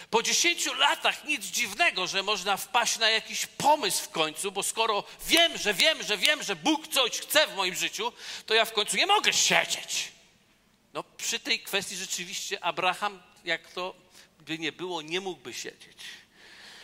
Po 0.10 0.24
dziesięciu 0.24 0.74
latach 0.74 1.26
nic 1.26 1.46
dziwnego, 1.46 2.08
że 2.08 2.24
można 2.24 2.58
wpaść 2.58 2.98
na 2.98 3.10
jakiś 3.10 3.46
pomysł 3.46 4.04
w 4.04 4.10
końcu, 4.10 4.52
bo 4.52 4.64
skoro 4.64 5.04
wiem, 5.28 5.58
że 5.58 5.74
wiem, 5.74 6.04
że 6.04 6.18
wiem, 6.18 6.44
że 6.44 6.56
Bóg 6.56 6.88
coś 6.88 7.12
chce 7.12 7.48
w 7.48 7.56
moim 7.56 7.76
życiu, 7.76 8.14
to 8.46 8.54
ja 8.54 8.66
w 8.66 8.74
końcu 8.74 8.98
nie 8.98 9.08
mogę 9.08 9.34
siedzieć. 9.34 10.12
No 10.94 11.04
przy 11.04 11.40
tej 11.40 11.60
kwestii 11.60 11.96
rzeczywiście 11.96 12.64
Abraham, 12.64 13.24
jak 13.46 13.72
to 13.72 14.03
by 14.46 14.60
nie 14.60 14.72
było, 14.72 15.02
nie 15.02 15.22
mógłby 15.22 15.54
siedzieć. 15.54 15.98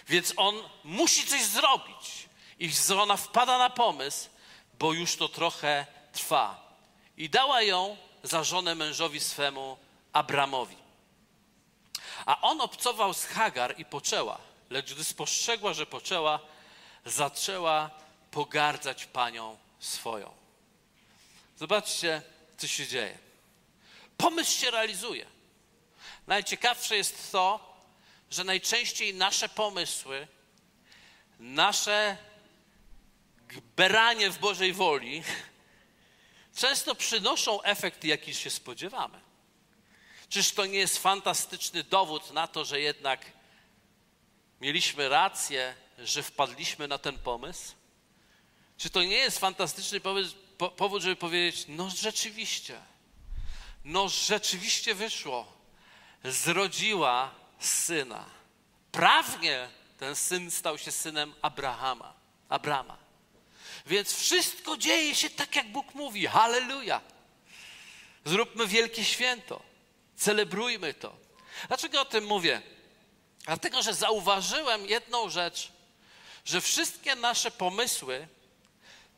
Więc 0.07 0.33
on 0.37 0.55
musi 0.83 1.27
coś 1.27 1.43
zrobić. 1.43 2.29
I 2.59 2.71
ona 3.01 3.17
wpada 3.17 3.57
na 3.57 3.69
pomysł, 3.69 4.29
bo 4.79 4.93
już 4.93 5.15
to 5.15 5.29
trochę 5.29 5.85
trwa. 6.13 6.75
I 7.17 7.29
dała 7.29 7.61
ją 7.61 7.97
za 8.23 8.43
żonę 8.43 8.75
mężowi 8.75 9.19
swemu 9.19 9.77
Abramowi. 10.13 10.75
A 12.25 12.41
on 12.41 12.61
obcował 12.61 13.13
z 13.13 13.25
Hagar 13.25 13.79
i 13.79 13.85
poczęła, 13.85 14.37
lecz 14.69 14.93
gdy 14.93 15.03
spostrzegła, 15.03 15.73
że 15.73 15.85
poczęła, 15.85 16.39
zaczęła 17.05 17.89
pogardzać 18.31 19.05
panią 19.05 19.57
swoją. 19.79 20.33
Zobaczcie, 21.57 22.21
co 22.57 22.67
się 22.67 22.87
dzieje. 22.87 23.17
Pomysł 24.17 24.59
się 24.59 24.71
realizuje. 24.71 25.25
Najciekawsze 26.29 26.97
jest 26.97 27.31
to, 27.31 27.75
że 28.31 28.43
najczęściej 28.43 29.13
nasze 29.13 29.49
pomysły, 29.49 30.27
nasze 31.39 32.17
beranie 33.75 34.29
w 34.29 34.39
Bożej 34.39 34.73
woli 34.73 35.23
często 36.55 36.95
przynoszą 36.95 37.61
efekt, 37.61 38.03
jaki 38.03 38.33
się 38.33 38.49
spodziewamy. 38.49 39.21
Czyż 40.29 40.51
to 40.51 40.65
nie 40.65 40.77
jest 40.77 40.97
fantastyczny 40.97 41.83
dowód 41.83 42.31
na 42.31 42.47
to, 42.47 42.65
że 42.65 42.81
jednak 42.81 43.25
mieliśmy 44.61 45.09
rację, 45.09 45.75
że 45.97 46.23
wpadliśmy 46.23 46.87
na 46.87 46.97
ten 46.97 47.17
pomysł? 47.17 47.73
Czy 48.77 48.89
to 48.89 49.03
nie 49.03 49.17
jest 49.17 49.39
fantastyczny 49.39 49.99
powód, 50.77 51.01
żeby 51.01 51.15
powiedzieć, 51.15 51.65
no 51.67 51.89
rzeczywiście, 51.89 52.81
no 53.83 54.09
rzeczywiście 54.09 54.95
wyszło, 54.95 55.58
zrodziła 56.23 57.31
syna. 57.59 58.25
Prawnie 58.91 59.69
ten 59.97 60.15
syn 60.15 60.51
stał 60.51 60.77
się 60.77 60.91
synem 60.91 61.33
Abrahama, 61.41 62.13
Abrama. 62.49 62.97
Więc 63.85 64.13
wszystko 64.13 64.77
dzieje 64.77 65.15
się 65.15 65.29
tak, 65.29 65.55
jak 65.55 65.71
Bóg 65.71 65.95
mówi. 65.95 66.27
Halleluja! 66.27 67.01
Zróbmy 68.25 68.67
wielkie 68.67 69.05
święto. 69.05 69.61
Celebrujmy 70.15 70.93
to. 70.93 71.15
Dlaczego 71.67 72.01
o 72.01 72.05
tym 72.05 72.25
mówię? 72.25 72.61
Dlatego, 73.45 73.81
że 73.81 73.93
zauważyłem 73.93 74.85
jedną 74.85 75.29
rzecz, 75.29 75.71
że 76.45 76.61
wszystkie 76.61 77.15
nasze 77.15 77.51
pomysły 77.51 78.27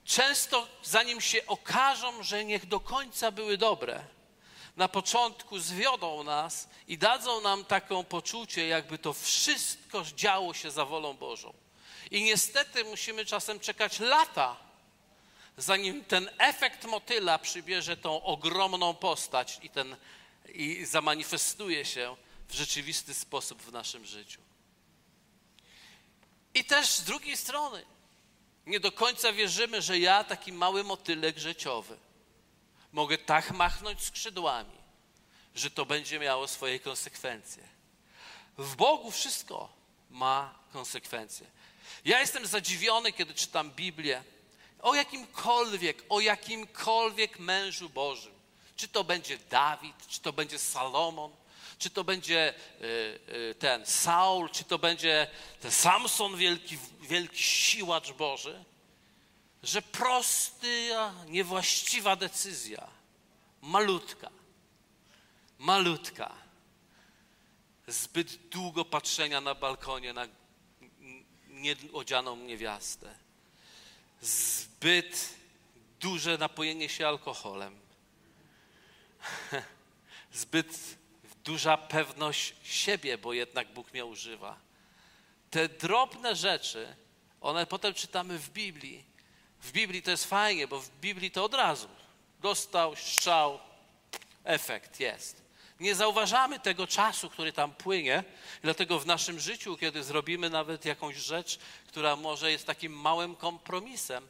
często, 0.05 0.67
zanim 0.83 1.21
się 1.21 1.45
okażą, 1.45 2.23
że 2.23 2.45
niech 2.45 2.65
do 2.65 2.79
końca 2.79 3.31
były 3.31 3.57
dobre, 3.57 4.05
na 4.75 4.87
początku 4.87 5.59
zwiodą 5.59 6.23
nas 6.23 6.67
i 6.87 6.97
dadzą 6.97 7.41
nam 7.41 7.65
taką 7.65 8.03
poczucie, 8.03 8.67
jakby 8.67 8.97
to 8.97 9.13
wszystko 9.13 10.03
działo 10.15 10.53
się 10.53 10.71
za 10.71 10.85
wolą 10.85 11.13
Bożą. 11.13 11.53
I 12.11 12.23
niestety 12.23 12.83
musimy 12.83 13.25
czasem 13.25 13.59
czekać 13.59 13.99
lata, 13.99 14.57
zanim 15.57 16.05
ten 16.05 16.29
efekt 16.37 16.85
motyla 16.85 17.39
przybierze 17.39 17.97
tą 17.97 18.23
ogromną 18.23 18.93
postać 18.93 19.59
i 19.63 19.69
ten 19.69 19.95
i 20.53 20.85
zamanifestuje 20.85 21.85
się 21.85 22.15
w 22.47 22.53
rzeczywisty 22.53 23.13
sposób 23.13 23.61
w 23.61 23.71
naszym 23.71 24.05
życiu. 24.05 24.41
I 26.53 26.65
też 26.65 26.89
z 26.89 27.03
drugiej 27.03 27.37
strony, 27.37 27.85
nie 28.65 28.79
do 28.79 28.91
końca 28.91 29.33
wierzymy, 29.33 29.81
że 29.81 29.99
ja, 29.99 30.23
taki 30.23 30.53
mały 30.53 30.83
motylek 30.83 31.37
życiowy, 31.37 31.97
mogę 32.91 33.17
tak 33.17 33.51
machnąć 33.51 34.01
skrzydłami, 34.01 34.77
że 35.55 35.71
to 35.71 35.85
będzie 35.85 36.19
miało 36.19 36.47
swoje 36.47 36.79
konsekwencje. 36.79 37.63
W 38.57 38.75
Bogu 38.75 39.11
wszystko 39.11 39.69
ma 40.09 40.59
konsekwencje. 40.73 41.47
Ja 42.05 42.19
jestem 42.19 42.45
zadziwiony, 42.45 43.13
kiedy 43.13 43.33
czytam 43.33 43.71
Biblię 43.71 44.23
o 44.81 44.95
jakimkolwiek, 44.95 46.03
o 46.09 46.19
jakimkolwiek 46.19 47.39
mężu 47.39 47.89
Bożym. 47.89 48.33
Czy 48.75 48.87
to 48.87 49.03
będzie 49.03 49.37
Dawid, 49.37 50.07
czy 50.07 50.19
to 50.19 50.33
będzie 50.33 50.59
Salomon, 50.59 51.31
czy 51.79 51.89
to 51.89 52.03
będzie 52.03 52.53
y, 52.81 52.85
y, 53.33 53.55
ten 53.59 53.85
Saul, 53.85 54.49
czy 54.49 54.63
to 54.63 54.79
będzie 54.79 55.27
ten 55.59 55.71
Samson, 55.71 56.37
wielki, 56.37 56.77
wielki 57.01 57.43
siłacz 57.43 58.11
Boży, 58.11 58.63
że 59.63 59.81
prosty, 59.81 60.89
niewłaściwa 61.27 62.15
decyzja, 62.15 62.87
malutka, 63.61 64.29
malutka, 65.59 66.35
zbyt 67.87 68.35
długo 68.35 68.85
patrzenia 68.85 69.41
na 69.41 69.55
balkonie 69.55 70.13
na 70.13 70.27
nieodzianą 71.49 72.35
niewiastę, 72.35 73.15
zbyt 74.21 75.29
duże 75.99 76.37
napojenie 76.37 76.89
się 76.89 77.07
alkoholem, 77.07 77.79
zbyt 80.33 80.97
duża 81.43 81.77
pewność 81.77 82.55
siebie, 82.63 83.17
bo 83.17 83.33
jednak 83.33 83.73
Bóg 83.73 83.93
mnie 83.93 84.05
używa. 84.05 84.59
Te 85.49 85.69
drobne 85.69 86.35
rzeczy, 86.35 86.95
one 87.41 87.65
potem 87.65 87.93
czytamy 87.93 88.39
w 88.39 88.49
Biblii. 88.49 89.10
W 89.61 89.71
Biblii 89.71 90.01
to 90.01 90.11
jest 90.11 90.25
fajnie, 90.25 90.67
bo 90.67 90.79
w 90.79 90.89
Biblii 90.89 91.31
to 91.31 91.43
od 91.43 91.53
razu 91.53 91.87
dostał 92.39 92.95
strzał, 92.95 93.59
efekt 94.43 94.99
jest. 94.99 95.41
Nie 95.79 95.95
zauważamy 95.95 96.59
tego 96.59 96.87
czasu, 96.87 97.29
który 97.29 97.53
tam 97.53 97.71
płynie, 97.71 98.23
dlatego 98.61 98.99
w 98.99 99.05
naszym 99.05 99.39
życiu, 99.39 99.77
kiedy 99.77 100.03
zrobimy 100.03 100.49
nawet 100.49 100.85
jakąś 100.85 101.15
rzecz, 101.15 101.59
która 101.87 102.15
może 102.15 102.51
jest 102.51 102.65
takim 102.65 102.93
małym 102.93 103.35
kompromisem, 103.35 104.27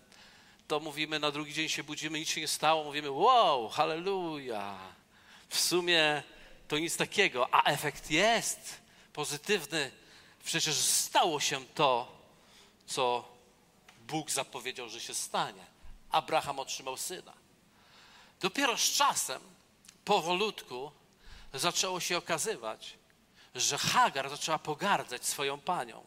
to 0.67 0.79
mówimy 0.79 1.19
na 1.19 1.31
drugi 1.31 1.53
dzień 1.53 1.69
się 1.69 1.83
budzimy, 1.83 2.19
nic 2.19 2.29
się 2.29 2.41
nie 2.41 2.47
stało, 2.47 2.83
mówimy 2.83 3.11
wow, 3.11 3.69
halleluja. 3.69 4.77
W 5.49 5.59
sumie 5.59 6.23
to 6.67 6.79
nic 6.79 6.97
takiego, 6.97 7.53
a 7.53 7.63
efekt 7.63 8.11
jest 8.11 8.81
pozytywny. 9.13 9.91
Przecież 10.43 10.75
stało 10.75 11.39
się 11.39 11.65
to, 11.65 12.17
co 12.85 13.31
Bóg 14.11 14.31
zapowiedział, 14.31 14.89
że 14.89 15.01
się 15.01 15.13
stanie. 15.13 15.65
Abraham 16.11 16.59
otrzymał 16.59 16.97
syna. 16.97 17.33
Dopiero 18.41 18.77
z 18.77 18.81
czasem, 18.81 19.41
powolutku, 20.05 20.91
zaczęło 21.53 21.99
się 21.99 22.17
okazywać, 22.17 22.97
że 23.55 23.77
Hagar 23.77 24.29
zaczęła 24.29 24.59
pogardzać 24.59 25.25
swoją 25.25 25.59
panią. 25.59 26.05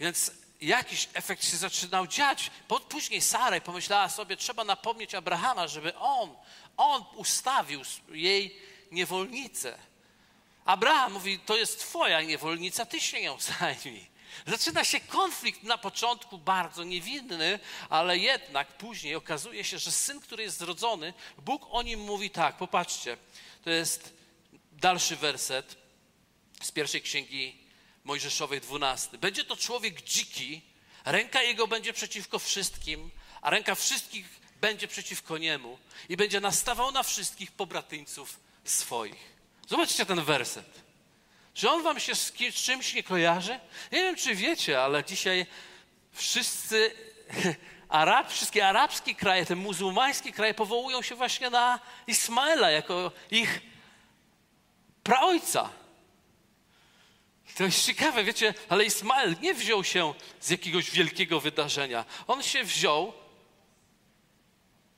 Więc 0.00 0.30
jakiś 0.60 1.08
efekt 1.14 1.44
się 1.44 1.56
zaczynał 1.56 2.06
dziać. 2.06 2.50
Później 2.88 3.20
Saraj 3.20 3.60
pomyślała 3.60 4.08
sobie, 4.08 4.36
trzeba 4.36 4.64
napomnieć 4.64 5.14
Abrahama, 5.14 5.68
żeby 5.68 5.96
on, 5.96 6.36
on 6.76 7.04
ustawił 7.14 7.80
jej 8.08 8.56
niewolnicę. 8.90 9.78
Abraham 10.64 11.12
mówi, 11.12 11.38
to 11.38 11.56
jest 11.56 11.80
twoja 11.80 12.22
niewolnica, 12.22 12.86
ty 12.86 13.00
się 13.00 13.22
nią 13.22 13.36
zajmij. 13.60 14.17
Zaczyna 14.46 14.84
się 14.84 15.00
konflikt 15.00 15.62
na 15.62 15.78
początku 15.78 16.38
bardzo 16.38 16.84
niewinny, 16.84 17.60
ale 17.88 18.18
jednak 18.18 18.68
później 18.78 19.14
okazuje 19.14 19.64
się, 19.64 19.78
że 19.78 19.92
syn, 19.92 20.20
który 20.20 20.42
jest 20.42 20.58
zrodzony, 20.58 21.14
Bóg 21.38 21.66
o 21.70 21.82
nim 21.82 22.00
mówi 22.00 22.30
tak, 22.30 22.56
popatrzcie, 22.56 23.16
to 23.64 23.70
jest 23.70 24.14
dalszy 24.72 25.16
werset 25.16 25.76
z 26.62 26.72
pierwszej 26.72 27.02
księgi 27.02 27.58
Mojżeszowej 28.04 28.60
12. 28.60 29.18
Będzie 29.18 29.44
to 29.44 29.56
człowiek 29.56 30.02
dziki, 30.02 30.62
ręka 31.04 31.42
jego 31.42 31.66
będzie 31.66 31.92
przeciwko 31.92 32.38
wszystkim, 32.38 33.10
a 33.42 33.50
ręka 33.50 33.74
wszystkich 33.74 34.40
będzie 34.60 34.88
przeciwko 34.88 35.38
niemu 35.38 35.78
i 36.08 36.16
będzie 36.16 36.40
nastawał 36.40 36.92
na 36.92 37.02
wszystkich 37.02 37.52
pobratyńców 37.52 38.40
swoich. 38.64 39.38
Zobaczcie 39.68 40.06
ten 40.06 40.24
werset. 40.24 40.87
Czy 41.58 41.70
on 41.70 41.82
wam 41.82 42.00
się 42.00 42.14
z, 42.14 42.32
czymś 42.54 42.94
nie 42.94 43.02
kojarzy? 43.02 43.60
Nie 43.92 43.98
wiem, 43.98 44.16
czy 44.16 44.34
wiecie, 44.34 44.82
ale 44.82 45.04
dzisiaj 45.04 45.46
wszyscy 46.12 46.94
Arab, 47.88 48.30
wszystkie 48.30 48.68
arabskie 48.68 49.14
kraje, 49.14 49.46
te 49.46 49.56
muzułmańskie 49.56 50.32
kraje 50.32 50.54
powołują 50.54 51.02
się 51.02 51.14
właśnie 51.14 51.50
na 51.50 51.80
Ismaela 52.06 52.70
jako 52.70 53.12
ich 53.30 53.60
praojca. 55.02 55.70
To 57.56 57.64
jest 57.64 57.86
ciekawe, 57.86 58.24
wiecie, 58.24 58.54
ale 58.68 58.84
Ismael 58.84 59.36
nie 59.40 59.54
wziął 59.54 59.84
się 59.84 60.14
z 60.40 60.50
jakiegoś 60.50 60.90
wielkiego 60.90 61.40
wydarzenia. 61.40 62.04
On 62.26 62.42
się 62.42 62.64
wziął 62.64 63.12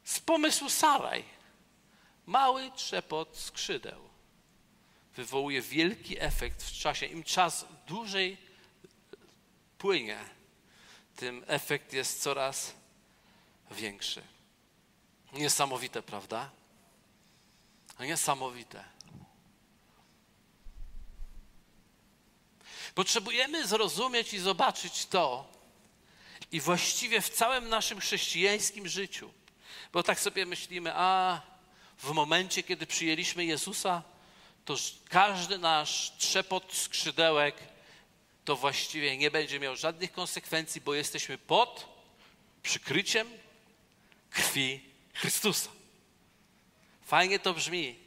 z 0.05 0.20
pomysłu 0.20 0.70
Saraj. 0.70 1.25
Mały 2.27 2.70
trzepot 2.77 3.37
skrzydeł 3.37 4.10
wywołuje 5.21 5.63
wielki 5.63 6.21
efekt 6.21 6.63
w 6.63 6.73
czasie. 6.73 7.07
Im 7.07 7.25
czas 7.25 7.67
dłużej 7.87 8.37
płynie, 9.79 10.19
tym 11.17 11.45
efekt 11.47 11.93
jest 11.93 12.23
coraz 12.23 12.75
większy. 13.71 14.23
Niesamowite, 15.33 16.03
prawda? 16.03 16.51
Niesamowite. 18.01 18.85
Potrzebujemy 22.95 23.67
zrozumieć 23.67 24.35
i 24.35 24.39
zobaczyć 24.39 25.07
to, 25.07 25.53
i 26.53 26.61
właściwie 26.61 27.21
w 27.21 27.31
całym 27.31 27.69
naszym 27.69 28.01
chrześcijańskim 28.01 28.89
życiu, 28.89 29.33
bo 29.93 30.03
tak 30.03 30.21
sobie 30.21 30.47
myślimy, 30.47 30.93
a 30.95 31.41
w 31.99 32.11
momencie, 32.11 32.63
kiedy 32.63 32.87
przyjęliśmy 32.87 33.45
Jezusa, 33.45 34.03
to 34.71 34.83
każdy 35.09 35.59
nasz 35.59 36.13
trzepot 36.19 36.75
skrzydełek 36.75 37.55
to 38.45 38.57
właściwie 38.57 39.17
nie 39.17 39.31
będzie 39.31 39.61
miał 39.61 39.77
żadnych 39.77 40.13
konsekwencji, 40.13 40.81
bo 40.81 40.95
jesteśmy 40.95 41.39
pod 41.39 41.89
przykryciem 42.63 43.29
krwi 44.31 44.81
Chrystusa. 45.15 45.71
Fajnie 47.03 47.39
to 47.39 47.55
brzmi, 47.55 47.99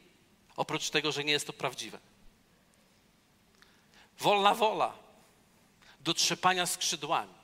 oprócz 0.56 0.90
tego, 0.90 1.12
że 1.12 1.24
nie 1.24 1.32
jest 1.32 1.46
to 1.46 1.52
prawdziwe. 1.52 1.98
Wolna 4.18 4.54
wola 4.54 4.94
do 6.00 6.14
trzepania 6.14 6.66
skrzydłami 6.66 7.34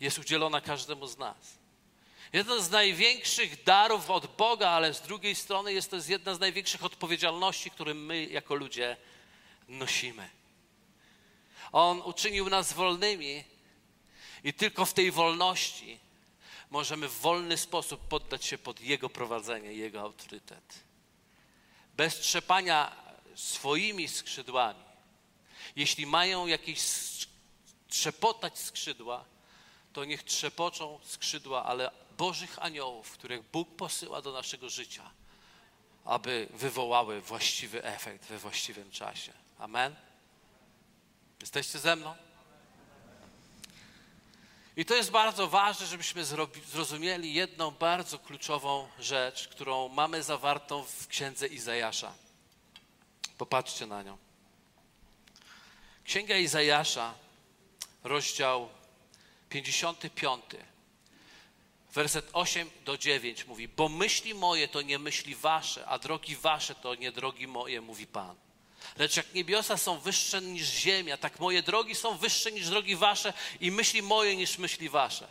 jest 0.00 0.18
udzielona 0.18 0.60
każdemu 0.60 1.06
z 1.06 1.18
nas. 1.18 1.58
Jeden 2.32 2.62
z 2.62 2.70
największych 2.70 3.64
darów 3.64 4.10
od 4.10 4.36
Boga, 4.36 4.70
ale 4.70 4.94
z 4.94 5.00
drugiej 5.00 5.34
strony 5.34 5.72
jest 5.72 5.90
to 5.90 5.96
jedna 6.08 6.34
z 6.34 6.40
największych 6.40 6.84
odpowiedzialności, 6.84 7.70
które 7.70 7.94
my 7.94 8.26
jako 8.26 8.54
ludzie 8.54 8.96
nosimy. 9.68 10.30
On 11.72 12.00
uczynił 12.00 12.50
nas 12.50 12.72
wolnymi 12.72 13.44
i 14.44 14.54
tylko 14.54 14.86
w 14.86 14.94
tej 14.94 15.10
wolności 15.10 15.98
możemy 16.70 17.08
w 17.08 17.20
wolny 17.20 17.56
sposób 17.56 18.08
poddać 18.08 18.44
się 18.44 18.58
pod 18.58 18.80
Jego 18.80 19.10
prowadzenie, 19.10 19.72
Jego 19.72 20.00
autorytet. 20.00 20.84
Bez 21.96 22.20
trzepania 22.20 22.96
swoimi 23.34 24.08
skrzydłami. 24.08 24.84
Jeśli 25.76 26.06
mają 26.06 26.46
jakieś 26.46 26.80
trzepotać 27.88 28.58
skrzydła, 28.58 29.24
to 29.92 30.04
niech 30.04 30.22
trzepoczą 30.22 31.00
skrzydła, 31.02 31.64
ale 31.64 31.90
Bożych 32.18 32.58
aniołów, 32.62 33.10
których 33.10 33.42
Bóg 33.42 33.76
posyła 33.76 34.22
do 34.22 34.32
naszego 34.32 34.70
życia, 34.70 35.10
aby 36.04 36.48
wywołały 36.50 37.20
właściwy 37.20 37.84
efekt 37.84 38.24
we 38.24 38.38
właściwym 38.38 38.90
czasie. 38.90 39.32
Amen? 39.58 39.96
Jesteście 41.40 41.78
ze 41.78 41.96
mną? 41.96 42.14
I 44.76 44.84
to 44.84 44.94
jest 44.94 45.10
bardzo 45.10 45.48
ważne, 45.48 45.86
żebyśmy 45.86 46.24
zrozumieli 46.72 47.34
jedną 47.34 47.70
bardzo 47.70 48.18
kluczową 48.18 48.88
rzecz, 48.98 49.48
którą 49.48 49.88
mamy 49.88 50.22
zawartą 50.22 50.84
w 50.84 51.06
księdze 51.06 51.46
Izajasza. 51.46 52.14
Popatrzcie 53.38 53.86
na 53.86 54.02
nią. 54.02 54.18
Księga 56.04 56.36
Izajasza, 56.36 57.14
rozdział 58.04 58.68
55. 59.48 60.44
Werset 61.94 62.30
8 62.32 62.70
do 62.84 62.98
9 62.98 63.46
mówi: 63.46 63.68
Bo 63.68 63.88
myśli 63.88 64.34
moje 64.34 64.68
to 64.68 64.82
nie 64.82 64.98
myśli 64.98 65.34
wasze, 65.34 65.86
a 65.86 65.98
drogi 65.98 66.36
wasze 66.36 66.74
to 66.74 66.94
nie 66.94 67.12
drogi 67.12 67.46
moje, 67.46 67.80
mówi 67.80 68.06
Pan. 68.06 68.36
Lecz 68.96 69.16
jak 69.16 69.34
niebiosa 69.34 69.76
są 69.76 69.98
wyższe 69.98 70.40
niż 70.40 70.66
ziemia, 70.66 71.16
tak 71.16 71.40
moje 71.40 71.62
drogi 71.62 71.94
są 71.94 72.16
wyższe 72.16 72.52
niż 72.52 72.68
drogi 72.68 72.96
wasze 72.96 73.32
i 73.60 73.70
myśli 73.70 74.02
moje 74.02 74.36
niż 74.36 74.58
myśli 74.58 74.88
wasze. 74.88 75.28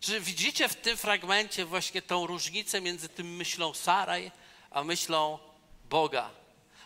Czy 0.00 0.20
widzicie 0.20 0.68
w 0.68 0.74
tym 0.74 0.96
fragmencie 0.96 1.64
właśnie 1.64 2.02
tą 2.02 2.26
różnicę 2.26 2.80
między 2.80 3.08
tym 3.08 3.36
myślą 3.36 3.74
Saraj, 3.74 4.30
a 4.70 4.84
myślą 4.84 5.38
Boga? 5.90 6.30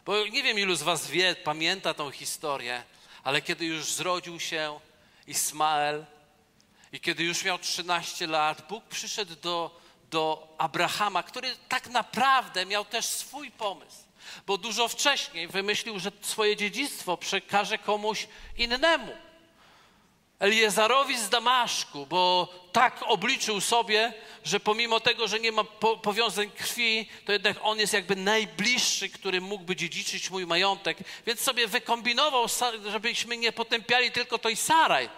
Bo 0.05 0.27
nie 0.27 0.43
wiem, 0.43 0.59
ilu 0.59 0.75
z 0.75 0.83
was 0.83 1.07
wie, 1.07 1.35
pamięta 1.35 1.95
tą 1.95 2.11
historię, 2.11 2.83
ale 3.25 3.43
kiedy 3.43 3.65
już 3.65 3.93
zrodził 3.93 4.41
się 4.41 4.81
Ismael. 5.27 6.07
I 6.93 7.01
kiedy 7.01 7.25
już 7.25 7.45
miał 7.45 7.59
13 7.59 8.27
lat, 8.27 8.69
Bóg 8.69 8.85
przyszedł 8.85 9.37
do, 9.43 9.81
do 10.11 10.55
Abrahama, 10.59 11.23
który 11.23 11.57
tak 11.69 11.89
naprawdę 11.89 12.67
miał 12.67 12.85
też 12.85 13.07
swój 13.07 13.51
pomysł, 13.51 14.05
bo 14.47 14.59
dużo 14.59 14.89
wcześniej 14.89 15.49
wymyślił, 15.49 15.99
że 15.99 16.13
swoje 16.21 16.57
dziedzictwo 16.57 17.17
przekaże 17.17 17.79
komuś 17.79 18.29
innemu. 18.59 19.13
Eliezarowi 20.39 21.19
z 21.19 21.29
Damaszku, 21.29 22.07
bo 22.07 22.49
tak 22.73 23.03
obliczył 23.07 23.61
sobie, 23.61 24.13
że 24.45 24.61
pomimo 24.61 25.01
tego, 25.01 25.29
że 25.29 25.41
nie 25.41 25.53
ma 25.53 25.65
po 25.65 25.97
powiązań 25.97 26.51
krwi, 26.51 27.09
to 27.25 27.33
jednak 27.33 27.57
on 27.63 27.79
jest 27.79 27.93
jakby 27.93 28.17
najbliższy, 28.17 29.09
który 29.09 29.41
mógłby 29.41 29.77
dziedziczyć 29.77 30.31
mój 30.31 30.47
majątek. 30.47 30.99
Więc 31.27 31.41
sobie 31.41 31.67
wykombinował, 31.67 32.47
żebyśmy 32.91 33.37
nie 33.37 33.53
potępiali 33.53 34.11
tylko 34.11 34.39
to 34.39 34.49
i 34.49 34.57
Saraj. 34.57 35.09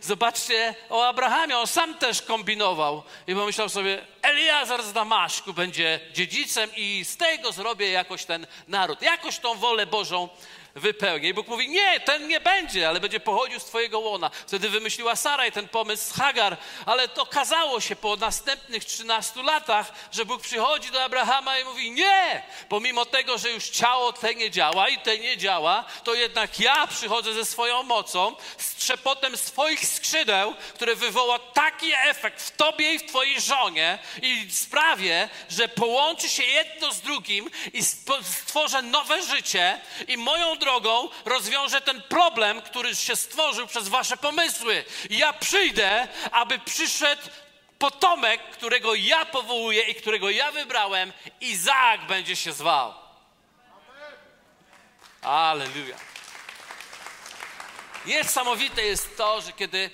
Zobaczcie 0.00 0.74
o 0.90 1.06
Abrahamie, 1.06 1.58
on 1.58 1.66
sam 1.66 1.94
też 1.94 2.22
kombinował 2.22 3.02
i 3.26 3.34
pomyślał 3.34 3.68
sobie, 3.68 4.06
Eliazar 4.22 4.82
z 4.82 4.92
Damaszku 4.92 5.52
będzie 5.52 6.00
dziedzicem 6.12 6.70
i 6.76 7.04
z 7.04 7.16
tego 7.16 7.52
zrobię 7.52 7.90
jakoś 7.90 8.24
ten 8.24 8.46
naród, 8.68 9.02
jakoś 9.02 9.38
tą 9.38 9.54
wolę 9.54 9.86
Bożą 9.86 10.28
wypełnię. 10.74 11.28
I 11.28 11.34
Bóg 11.34 11.48
mówi, 11.48 11.68
nie, 11.68 12.00
ten 12.00 12.28
nie 12.28 12.40
będzie, 12.40 12.88
ale 12.88 13.00
będzie 13.00 13.20
pochodził 13.20 13.60
z 13.60 13.64
twojego 13.64 13.98
łona. 13.98 14.30
Wtedy 14.46 14.68
wymyśliła 14.68 15.16
Saraj 15.16 15.52
ten 15.52 15.68
pomysł 15.68 16.14
z 16.14 16.16
Hagar, 16.16 16.56
ale 16.86 17.08
to 17.08 17.22
okazało 17.22 17.80
się 17.80 17.96
po 17.96 18.16
następnych 18.16 18.84
13 18.84 19.42
latach, 19.42 19.92
że 20.12 20.24
Bóg 20.24 20.42
przychodzi 20.42 20.90
do 20.90 21.04
Abrahama 21.04 21.58
i 21.58 21.64
mówi, 21.64 21.90
nie, 21.90 22.42
pomimo 22.68 23.06
tego, 23.06 23.38
że 23.38 23.50
już 23.50 23.68
ciało 23.68 24.12
te 24.12 24.34
nie 24.34 24.50
działa 24.50 24.88
i 24.88 24.98
te 24.98 25.18
nie 25.18 25.36
działa, 25.36 25.84
to 26.04 26.14
jednak 26.14 26.60
ja 26.60 26.86
przychodzę 26.86 27.34
ze 27.34 27.44
swoją 27.44 27.82
mocą, 27.82 28.36
z 28.58 28.74
trzepotem 28.74 29.36
swoich 29.36 29.86
skrzydeł, 29.86 30.54
które 30.74 30.96
wywoła 30.96 31.38
taki 31.38 31.92
efekt 31.92 32.42
w 32.42 32.56
tobie 32.56 32.94
i 32.94 32.98
w 32.98 33.06
twojej 33.06 33.40
żonie 33.40 33.98
i 34.22 34.52
sprawię, 34.52 35.28
że 35.50 35.68
połączy 35.68 36.28
się 36.28 36.44
jedno 36.44 36.92
z 36.92 37.00
drugim 37.00 37.50
i 37.72 37.84
stworzę 38.22 38.82
nowe 38.82 39.22
życie 39.22 39.80
i 40.08 40.16
moją 40.16 40.56
drogą 40.56 41.08
rozwiążę 41.24 41.80
ten 41.80 42.02
problem, 42.02 42.62
który 42.62 42.96
się 42.96 43.16
stworzył 43.16 43.66
przez 43.66 43.88
wasze 43.88 44.16
pomysły. 44.16 44.84
I 45.10 45.18
ja 45.18 45.32
przyjdę, 45.32 46.08
aby 46.30 46.51
przyszedł 46.58 47.22
potomek, 47.78 48.50
którego 48.50 48.94
ja 48.94 49.24
powołuję 49.24 49.82
i 49.82 49.94
którego 49.94 50.30
ja 50.30 50.52
wybrałem, 50.52 51.12
Izaak 51.40 52.06
będzie 52.06 52.36
się 52.36 52.52
zwał. 52.52 52.94
Aleluja. 55.22 55.96
Niesamowite 58.06 58.82
jest 58.82 59.16
to, 59.16 59.40
że 59.40 59.52
kiedy 59.52 59.90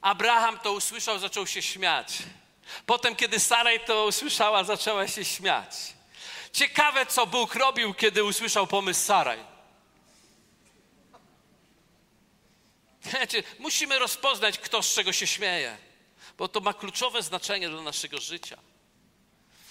Abraham 0.00 0.58
to 0.58 0.72
usłyszał, 0.72 1.18
zaczął 1.18 1.46
się 1.46 1.62
śmiać. 1.62 2.18
Potem, 2.86 3.16
kiedy 3.16 3.40
Saraj 3.40 3.80
to 3.84 4.04
usłyszała, 4.04 4.64
zaczęła 4.64 5.08
się 5.08 5.24
śmiać. 5.24 5.74
Ciekawe, 6.52 7.06
co 7.06 7.26
Bóg 7.26 7.54
robił, 7.54 7.94
kiedy 7.94 8.24
usłyszał 8.24 8.66
pomysł 8.66 9.06
Saraj. 9.06 9.38
Wiecie, 13.04 13.42
musimy 13.58 13.98
rozpoznać, 13.98 14.58
kto 14.58 14.82
z 14.82 14.94
czego 14.94 15.12
się 15.12 15.26
śmieje, 15.26 15.76
bo 16.38 16.48
to 16.48 16.60
ma 16.60 16.74
kluczowe 16.74 17.22
znaczenie 17.22 17.68
dla 17.68 17.82
naszego 17.82 18.20
życia. 18.20 18.58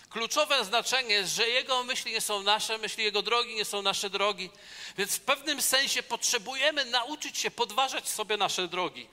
Kluczowe 0.10 0.66
znaczenie 0.66 1.14
jest, 1.14 1.36
że 1.36 1.50
Jego 1.50 1.84
myśli 1.84 2.12
nie 2.12 2.22
są 2.22 2.44
nasze 2.44 2.78
myśli, 2.78 3.04
Jego 3.04 3.22
drogi 3.22 3.56
nie 3.56 3.66
są 3.66 3.82
nasze 3.82 4.10
drogi. 4.10 4.50
Więc 4.98 5.16
w 5.16 5.22
pewnym 5.22 5.62
sensie 5.62 6.04
potrzebujemy 6.04 6.86
nauczyć 6.86 7.38
się 7.38 7.52
podważać 7.52 8.10
sobie 8.10 8.38
nasze 8.38 8.68
drogi 8.68 9.08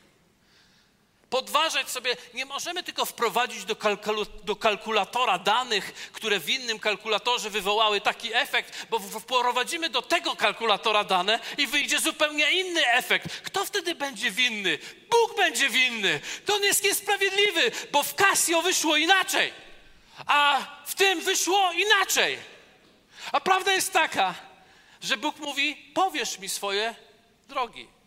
podważać 1.30 1.90
sobie, 1.90 2.16
nie 2.34 2.44
możemy 2.44 2.82
tylko 2.82 3.04
wprowadzić 3.04 3.64
do, 3.64 3.76
do, 4.44 4.56
kalkulatora 4.56 5.38
danych, 5.38 6.10
które 6.12 6.40
w 6.40 6.50
innym 6.50 6.78
kalkulatorze 6.78 7.50
wywołały 7.50 8.00
taki 8.00 8.34
efekt, 8.34 8.86
bo 8.90 8.98
wprowadzimy 8.98 9.90
do 9.90 10.02
tego 10.02 10.36
kalkulatora 10.36 11.04
dane 11.04 11.40
i 11.58 11.66
wyjdzie 11.66 12.00
zupełnie 12.00 12.52
inny 12.52 12.92
efekt. 12.92 13.40
Kto 13.40 13.64
wtedy 13.64 13.94
będzie 13.94 14.30
winny? 14.30 14.78
Bóg 15.10 15.36
będzie 15.36 15.68
winny. 15.68 16.20
To 16.46 16.54
on 16.54 16.62
jest 16.62 16.84
niesprawiedliwy, 16.84 17.70
bo 17.92 18.02
w 18.02 18.14
Casio 18.14 18.62
wyszło 18.62 18.96
inaczej, 18.96 19.52
a 20.26 20.66
w 20.86 20.94
tym 20.94 21.20
wyszło 21.20 21.72
inaczej. 21.72 22.38
A 23.32 23.40
prawda 23.40 23.72
jest 23.72 23.92
taka, 23.92 24.34
że 25.02 25.16
Bóg 25.16 25.38
mówi: 25.38 25.76
powiesz 25.94 26.38
mi 26.38 26.48
swoje 26.48 26.94
drogi 27.48 27.97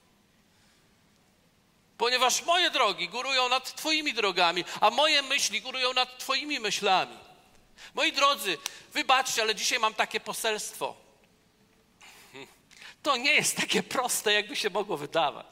ponieważ 2.02 2.42
moje 2.42 2.70
drogi 2.70 3.10
górują 3.10 3.50
nad 3.50 3.76
Twoimi 3.76 4.14
drogami, 4.14 4.64
a 4.82 4.90
moje 4.90 5.22
myśli 5.22 5.62
górują 5.62 5.94
nad 5.94 6.18
Twoimi 6.18 6.60
myślami. 6.60 7.18
Moi 7.94 8.12
drodzy, 8.14 8.58
wybaczcie, 8.94 9.42
ale 9.42 9.56
dzisiaj 9.56 9.80
mam 9.80 9.94
takie 9.94 10.20
poselstwo. 10.20 10.96
To 13.04 13.18
nie 13.18 13.34
jest 13.34 13.58
takie 13.58 13.84
proste, 13.84 14.34
jakby 14.34 14.56
się 14.56 14.70
mogło 14.70 14.98
wydawać. 14.98 15.48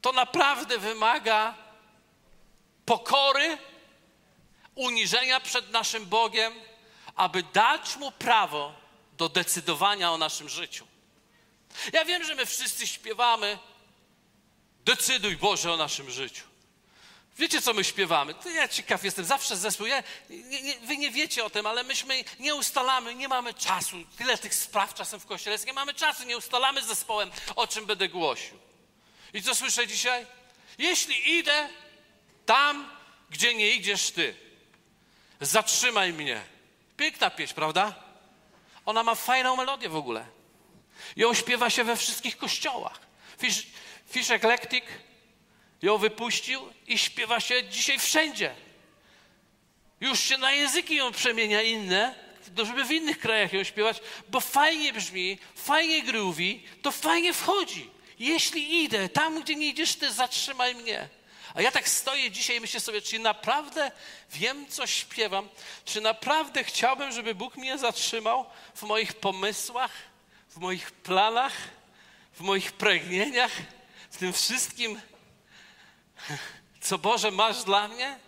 To 0.00 0.12
naprawdę 0.12 0.78
wymaga 0.78 1.54
pokory, 2.86 3.58
uniżenia 4.74 5.40
przed 5.40 5.70
naszym 5.70 6.06
Bogiem, 6.06 6.54
aby 7.14 7.42
dać 7.42 7.96
Mu 7.96 8.12
prawo 8.12 8.74
do 9.16 9.28
decydowania 9.28 10.12
o 10.12 10.18
naszym 10.18 10.48
życiu. 10.48 10.86
Ja 11.92 12.04
wiem, 12.04 12.24
że 12.24 12.34
my 12.34 12.46
wszyscy 12.46 12.86
śpiewamy 12.86 13.58
Decyduj, 14.84 15.36
Boże, 15.36 15.72
o 15.72 15.76
naszym 15.76 16.10
życiu. 16.10 16.44
Wiecie, 17.38 17.62
co 17.62 17.74
my 17.74 17.84
śpiewamy? 17.84 18.34
Ja 18.54 18.68
ciekaw 18.68 19.04
jestem, 19.04 19.24
zawsze 19.24 19.56
zespół. 19.56 19.86
Ja, 19.86 20.02
nie, 20.30 20.62
nie, 20.62 20.78
wy 20.78 20.96
nie 20.96 21.10
wiecie 21.10 21.44
o 21.44 21.50
tym, 21.50 21.66
ale 21.66 21.84
myśmy 21.84 22.24
nie 22.38 22.54
ustalamy, 22.54 23.14
nie 23.14 23.28
mamy 23.28 23.54
czasu. 23.54 23.96
Tyle 24.18 24.38
tych 24.38 24.54
spraw 24.54 24.94
czasem 24.94 25.20
w 25.20 25.26
kościele 25.26 25.54
jest, 25.54 25.66
nie 25.66 25.72
mamy 25.72 25.94
czasu, 25.94 26.24
nie 26.24 26.36
ustalamy 26.36 26.82
z 26.82 26.86
zespołem, 26.86 27.30
o 27.56 27.66
czym 27.66 27.86
będę 27.86 28.08
głosił. 28.08 28.58
I 29.34 29.42
co 29.42 29.54
słyszę 29.54 29.86
dzisiaj? 29.86 30.26
Jeśli 30.78 31.38
idę 31.38 31.68
tam, 32.46 32.90
gdzie 33.30 33.54
nie 33.54 33.70
idziesz 33.70 34.10
ty, 34.10 34.34
zatrzymaj 35.40 36.12
mnie. 36.12 36.42
Piękna 36.96 37.30
pieśń, 37.30 37.54
prawda? 37.54 37.94
Ona 38.86 39.02
ma 39.02 39.14
fajną 39.14 39.56
melodię 39.56 39.88
w 39.88 39.96
ogóle. 39.96 40.26
Ją 41.16 41.34
śpiewa 41.34 41.70
się 41.70 41.84
we 41.84 41.96
wszystkich 41.96 42.36
kościołach. 42.36 43.00
Wiesz, 43.40 43.66
Fish 44.10 44.30
Eclectic 44.30 44.84
ją 45.82 45.98
wypuścił 45.98 46.60
i 46.86 46.98
śpiewa 46.98 47.40
się 47.40 47.64
dzisiaj 47.64 47.98
wszędzie. 47.98 48.54
Już 50.00 50.20
się 50.20 50.38
na 50.38 50.52
języki 50.52 50.96
ją 50.96 51.12
przemienia 51.12 51.62
inne, 51.62 52.14
żeby 52.56 52.84
w 52.84 52.92
innych 52.92 53.18
krajach 53.18 53.52
ją 53.52 53.64
śpiewać, 53.64 54.00
bo 54.28 54.40
fajnie 54.40 54.92
brzmi, 54.92 55.38
fajnie 55.54 56.02
groovy, 56.02 56.60
to 56.82 56.92
fajnie 56.92 57.32
wchodzi. 57.32 57.90
Jeśli 58.18 58.84
idę, 58.84 59.08
tam 59.08 59.42
gdzie 59.42 59.54
nie 59.54 59.66
idziesz, 59.66 59.94
ty 59.94 60.12
zatrzymaj 60.12 60.74
mnie. 60.74 61.08
A 61.54 61.62
ja 61.62 61.70
tak 61.70 61.88
stoję 61.88 62.30
dzisiaj 62.30 62.56
i 62.56 62.60
myślę 62.60 62.80
sobie, 62.80 63.02
czy 63.02 63.18
naprawdę 63.18 63.90
wiem, 64.32 64.66
co 64.68 64.86
śpiewam? 64.86 65.48
Czy 65.84 66.00
naprawdę 66.00 66.64
chciałbym, 66.64 67.12
żeby 67.12 67.34
Bóg 67.34 67.56
mnie 67.56 67.78
zatrzymał 67.78 68.46
w 68.74 68.82
moich 68.82 69.14
pomysłach, 69.14 69.92
w 70.50 70.56
moich 70.56 70.90
planach, 70.92 71.52
w 72.34 72.40
moich 72.40 72.72
pragnieniach? 72.72 73.52
W 74.10 74.16
tym 74.16 74.32
wszystkim, 74.32 75.00
co 76.80 76.98
Boże 76.98 77.30
masz 77.30 77.64
dla 77.64 77.88
mnie? 77.88 78.18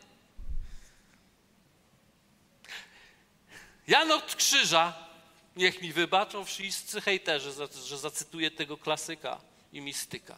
Jan 3.87 4.13
od 4.13 4.35
krzyża, 4.35 5.09
niech 5.57 5.83
mi 5.83 5.93
wybaczą 5.93 6.45
wszyscy 6.45 7.01
hejterzy, 7.01 7.53
że 7.85 7.99
zacytuję 7.99 8.51
tego 8.51 8.77
klasyka 8.77 9.41
i 9.73 9.81
mistyka. 9.81 10.37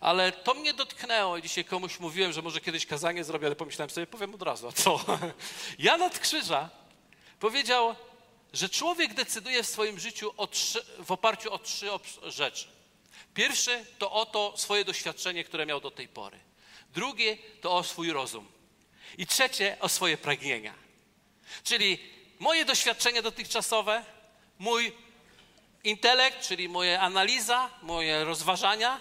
Ale 0.00 0.32
to 0.32 0.54
mnie 0.54 0.74
dotknęło 0.74 1.36
i 1.36 1.42
dzisiaj 1.42 1.64
komuś 1.64 2.00
mówiłem, 2.00 2.32
że 2.32 2.42
może 2.42 2.60
kiedyś 2.60 2.86
kazanie 2.86 3.24
zrobię, 3.24 3.46
ale 3.46 3.56
pomyślałem 3.56 3.90
sobie, 3.90 4.06
powiem 4.06 4.34
od 4.34 4.42
razu, 4.42 4.68
a 4.68 4.72
co? 4.72 5.04
Jan 5.78 6.02
od 6.02 6.18
krzyża 6.18 6.70
powiedział, 7.40 7.94
że 8.52 8.68
człowiek 8.68 9.14
decyduje 9.14 9.62
w 9.62 9.66
swoim 9.66 9.98
życiu 9.98 10.34
trzy, 10.50 10.84
w 10.98 11.12
oparciu 11.12 11.52
o 11.52 11.58
trzy 11.58 11.90
rzeczy. 12.22 12.77
Pierwsze 13.34 13.84
to 13.98 14.12
o 14.12 14.26
to 14.26 14.54
swoje 14.56 14.84
doświadczenie, 14.84 15.44
które 15.44 15.66
miał 15.66 15.80
do 15.80 15.90
tej 15.90 16.08
pory. 16.08 16.38
Drugie 16.94 17.36
to 17.60 17.76
o 17.76 17.84
swój 17.84 18.12
rozum. 18.12 18.48
I 19.18 19.26
trzecie 19.26 19.76
o 19.80 19.88
swoje 19.88 20.16
pragnienia. 20.16 20.74
Czyli 21.64 21.98
moje 22.38 22.64
doświadczenie 22.64 23.22
dotychczasowe, 23.22 24.04
mój 24.58 24.92
intelekt, 25.84 26.48
czyli 26.48 26.68
moja 26.68 27.00
analiza, 27.00 27.70
moje 27.82 28.24
rozważania 28.24 29.00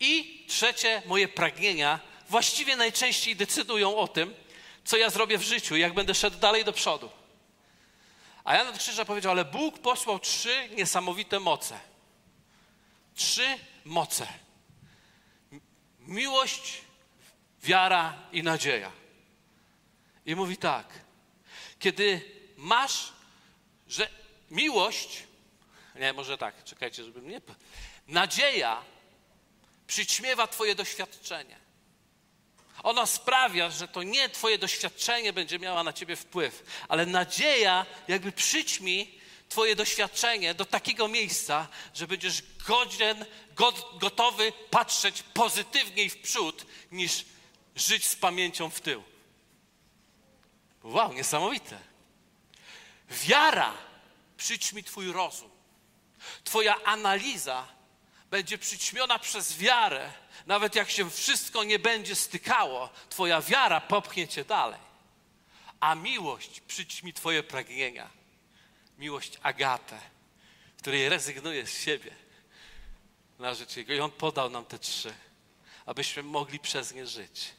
i 0.00 0.44
trzecie 0.48 1.02
moje 1.06 1.28
pragnienia 1.28 2.00
właściwie 2.28 2.76
najczęściej 2.76 3.36
decydują 3.36 3.96
o 3.96 4.08
tym, 4.08 4.34
co 4.84 4.96
ja 4.96 5.10
zrobię 5.10 5.38
w 5.38 5.42
życiu, 5.42 5.76
jak 5.76 5.94
będę 5.94 6.14
szedł 6.14 6.38
dalej 6.38 6.64
do 6.64 6.72
przodu. 6.72 7.10
A 8.44 8.56
Jan 8.56 8.68
od 8.68 8.78
Krzyża 8.78 9.04
powiedział, 9.04 9.32
ale 9.32 9.44
Bóg 9.44 9.78
posłał 9.78 10.18
trzy 10.18 10.68
niesamowite 10.76 11.40
moce. 11.40 11.80
Trzy 13.14 13.58
moce. 13.84 14.26
miłość, 15.98 16.82
wiara 17.62 18.18
i 18.32 18.42
nadzieja. 18.42 18.92
I 20.26 20.36
mówi 20.36 20.56
tak, 20.56 20.86
kiedy 21.78 22.20
masz, 22.56 23.12
że 23.88 24.08
miłość, 24.50 25.22
nie, 25.94 26.12
może 26.12 26.38
tak, 26.38 26.64
czekajcie, 26.64 27.04
żeby 27.04 27.22
mnie. 27.22 27.40
Nadzieja 28.08 28.84
przyćmiewa 29.86 30.46
Twoje 30.46 30.74
doświadczenie. 30.74 31.56
Ona 32.82 33.06
sprawia, 33.06 33.70
że 33.70 33.88
to 33.88 34.02
nie 34.02 34.28
Twoje 34.28 34.58
doświadczenie 34.58 35.32
będzie 35.32 35.58
miała 35.58 35.82
na 35.82 35.92
Ciebie 35.92 36.16
wpływ, 36.16 36.84
ale 36.88 37.06
nadzieja 37.06 37.86
jakby 38.08 38.32
przyćmi 38.32 39.21
Twoje 39.52 39.76
doświadczenie 39.76 40.54
do 40.54 40.64
takiego 40.64 41.08
miejsca, 41.08 41.68
że 41.94 42.06
będziesz 42.06 42.42
godzien, 42.66 43.24
gotowy 44.00 44.52
patrzeć 44.70 45.22
pozytywniej 45.22 46.10
w 46.10 46.18
przód, 46.18 46.66
niż 46.92 47.24
żyć 47.76 48.06
z 48.06 48.16
pamięcią 48.16 48.70
w 48.70 48.80
tył. 48.80 49.02
Wow, 50.82 51.12
niesamowite. 51.12 51.78
Wiara 53.10 53.74
przyćmi 54.36 54.84
Twój 54.84 55.12
rozum. 55.12 55.50
Twoja 56.44 56.84
analiza 56.84 57.68
będzie 58.30 58.58
przyćmiona 58.58 59.18
przez 59.18 59.56
wiarę, 59.58 60.12
nawet 60.46 60.74
jak 60.74 60.90
się 60.90 61.10
wszystko 61.10 61.64
nie 61.64 61.78
będzie 61.78 62.14
stykało, 62.14 62.90
Twoja 63.08 63.40
wiara 63.40 63.80
popchnie 63.80 64.28
Cię 64.28 64.44
dalej. 64.44 64.80
A 65.80 65.94
miłość 65.94 66.60
przyćmi 66.60 67.12
Twoje 67.12 67.42
pragnienia. 67.42 68.21
Miłość 69.02 69.38
Agatę, 69.42 70.00
której 70.78 71.08
rezygnuje 71.08 71.66
z 71.66 71.80
siebie 71.80 72.10
na 73.38 73.54
rzecz 73.54 73.76
Jego. 73.76 73.92
I 73.92 74.00
On 74.00 74.10
podał 74.10 74.50
nam 74.50 74.64
te 74.64 74.78
trzy, 74.78 75.14
abyśmy 75.86 76.22
mogli 76.22 76.58
przez 76.58 76.94
nie 76.94 77.06
żyć. 77.06 77.54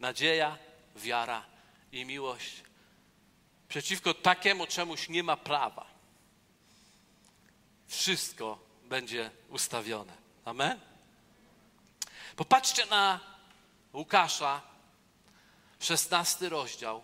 Nadzieja, 0.00 0.58
wiara 0.96 1.44
i 1.92 2.04
miłość. 2.04 2.62
Przeciwko 3.68 4.14
takiemu 4.14 4.66
czemuś 4.66 5.08
nie 5.08 5.22
ma 5.22 5.36
prawa. 5.36 5.86
Wszystko 7.86 8.58
będzie 8.84 9.30
ustawione. 9.48 10.12
Amen? 10.44 10.80
Popatrzcie 12.36 12.86
na 12.86 13.20
Łukasza, 13.92 14.62
16 15.80 16.48
rozdział, 16.48 17.02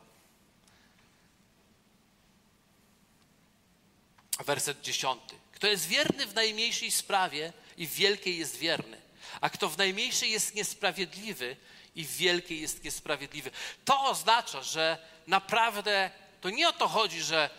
werset 4.44 4.80
10. 4.80 5.20
Kto 5.52 5.66
jest 5.66 5.88
wierny 5.88 6.26
w 6.26 6.34
najmniejszej 6.34 6.90
sprawie 6.90 7.52
i 7.76 7.86
w 7.86 7.94
wielkiej 7.94 8.38
jest 8.38 8.56
wierny, 8.56 9.00
a 9.40 9.50
kto 9.50 9.68
w 9.68 9.78
najmniejszej 9.78 10.30
jest 10.30 10.54
niesprawiedliwy 10.54 11.56
i 11.94 12.04
w 12.04 12.16
wielkiej 12.16 12.60
jest 12.60 12.84
niesprawiedliwy. 12.84 13.50
To 13.84 14.04
oznacza, 14.04 14.62
że 14.62 14.98
naprawdę 15.26 16.10
to 16.40 16.50
nie 16.50 16.68
o 16.68 16.72
to 16.72 16.88
chodzi, 16.88 17.22
że 17.22 17.50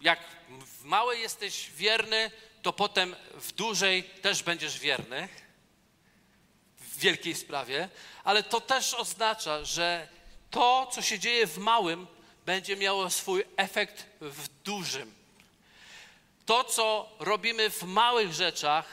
jak 0.00 0.20
w 0.80 0.84
małej 0.84 1.20
jesteś 1.20 1.70
wierny, 1.70 2.30
to 2.62 2.72
potem 2.72 3.16
w 3.34 3.52
dużej 3.52 4.04
też 4.04 4.42
będziesz 4.42 4.78
wierny, 4.78 5.28
w 6.80 6.98
wielkiej 6.98 7.34
sprawie, 7.34 7.88
ale 8.24 8.42
to 8.42 8.60
też 8.60 8.94
oznacza, 8.94 9.64
że 9.64 10.08
to, 10.50 10.90
co 10.92 11.02
się 11.02 11.18
dzieje 11.18 11.46
w 11.46 11.58
małym, 11.58 12.06
będzie 12.46 12.76
miało 12.76 13.10
swój 13.10 13.44
efekt 13.56 14.06
w 14.20 14.48
dużym. 14.48 15.19
To, 16.50 16.64
co 16.64 17.08
robimy 17.18 17.70
w 17.70 17.82
małych 17.82 18.32
rzeczach, 18.32 18.84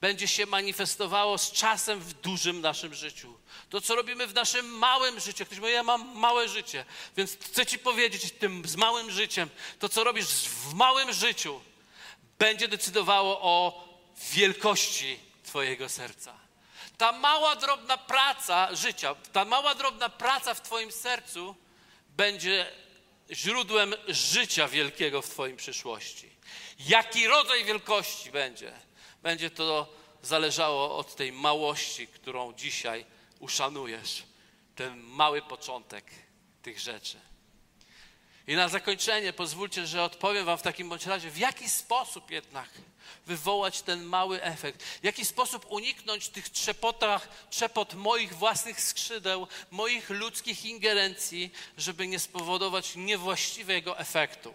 będzie 0.00 0.28
się 0.28 0.46
manifestowało 0.46 1.38
z 1.38 1.52
czasem 1.52 2.00
w 2.00 2.14
dużym 2.14 2.60
naszym 2.60 2.94
życiu. 2.94 3.34
To, 3.70 3.80
co 3.80 3.94
robimy 3.94 4.26
w 4.26 4.34
naszym 4.34 4.66
małym 4.66 5.20
życiu. 5.20 5.44
Ktoś 5.44 5.58
mówi, 5.58 5.72
ja 5.72 5.82
mam 5.82 6.18
małe 6.18 6.48
życie, 6.48 6.84
więc 7.16 7.36
chcę 7.40 7.66
Ci 7.66 7.78
powiedzieć 7.78 8.32
tym 8.32 8.68
z 8.68 8.76
małym 8.76 9.10
życiem, 9.10 9.50
to, 9.78 9.88
co 9.88 10.04
robisz 10.04 10.26
w 10.26 10.74
małym 10.74 11.12
życiu, 11.12 11.60
będzie 12.38 12.68
decydowało 12.68 13.40
o 13.40 13.84
wielkości 14.32 15.20
Twojego 15.44 15.88
serca. 15.88 16.34
Ta 16.98 17.12
mała, 17.12 17.56
drobna 17.56 17.98
praca 17.98 18.74
życia, 18.74 19.14
ta 19.32 19.44
mała, 19.44 19.74
drobna 19.74 20.08
praca 20.08 20.54
w 20.54 20.62
Twoim 20.62 20.92
sercu 20.92 21.56
będzie 22.08 22.72
źródłem 23.30 23.94
życia 24.08 24.68
wielkiego 24.68 25.22
w 25.22 25.30
Twoim 25.30 25.56
przyszłości. 25.56 26.33
Jaki 26.78 27.26
rodzaj 27.26 27.64
wielkości 27.64 28.30
będzie? 28.30 28.72
Będzie 29.22 29.50
to 29.50 29.94
zależało 30.22 30.96
od 30.98 31.16
tej 31.16 31.32
małości, 31.32 32.06
którą 32.06 32.52
dzisiaj 32.52 33.04
uszanujesz. 33.38 34.22
Ten 34.76 35.00
mały 35.00 35.42
początek 35.42 36.04
tych 36.62 36.80
rzeczy. 36.80 37.20
I 38.46 38.54
na 38.54 38.68
zakończenie 38.68 39.32
pozwólcie, 39.32 39.86
że 39.86 40.02
odpowiem 40.02 40.44
Wam 40.44 40.58
w 40.58 40.62
takim 40.62 40.88
bądź 40.88 41.06
razie, 41.06 41.30
w 41.30 41.38
jaki 41.38 41.68
sposób 41.68 42.30
jednak 42.30 42.68
wywołać 43.26 43.82
ten 43.82 44.02
mały 44.02 44.42
efekt, 44.42 44.82
w 44.82 45.04
jaki 45.04 45.24
sposób 45.24 45.66
uniknąć 45.68 46.28
tych 46.28 46.48
trzepotach, 46.48 47.28
trzepot 47.50 47.94
moich 47.94 48.34
własnych 48.34 48.80
skrzydeł, 48.80 49.46
moich 49.70 50.10
ludzkich 50.10 50.64
ingerencji, 50.64 51.50
żeby 51.78 52.06
nie 52.06 52.18
spowodować 52.18 52.96
niewłaściwego 52.96 53.98
efektu. 53.98 54.54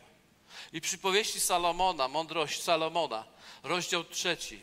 I 0.74 0.82
przypowieści 0.82 1.39
Salomona, 1.39 2.08
mądrość 2.08 2.63
Salomona, 2.63 3.26
rozdział 3.63 4.04
trzeci, 4.04 4.62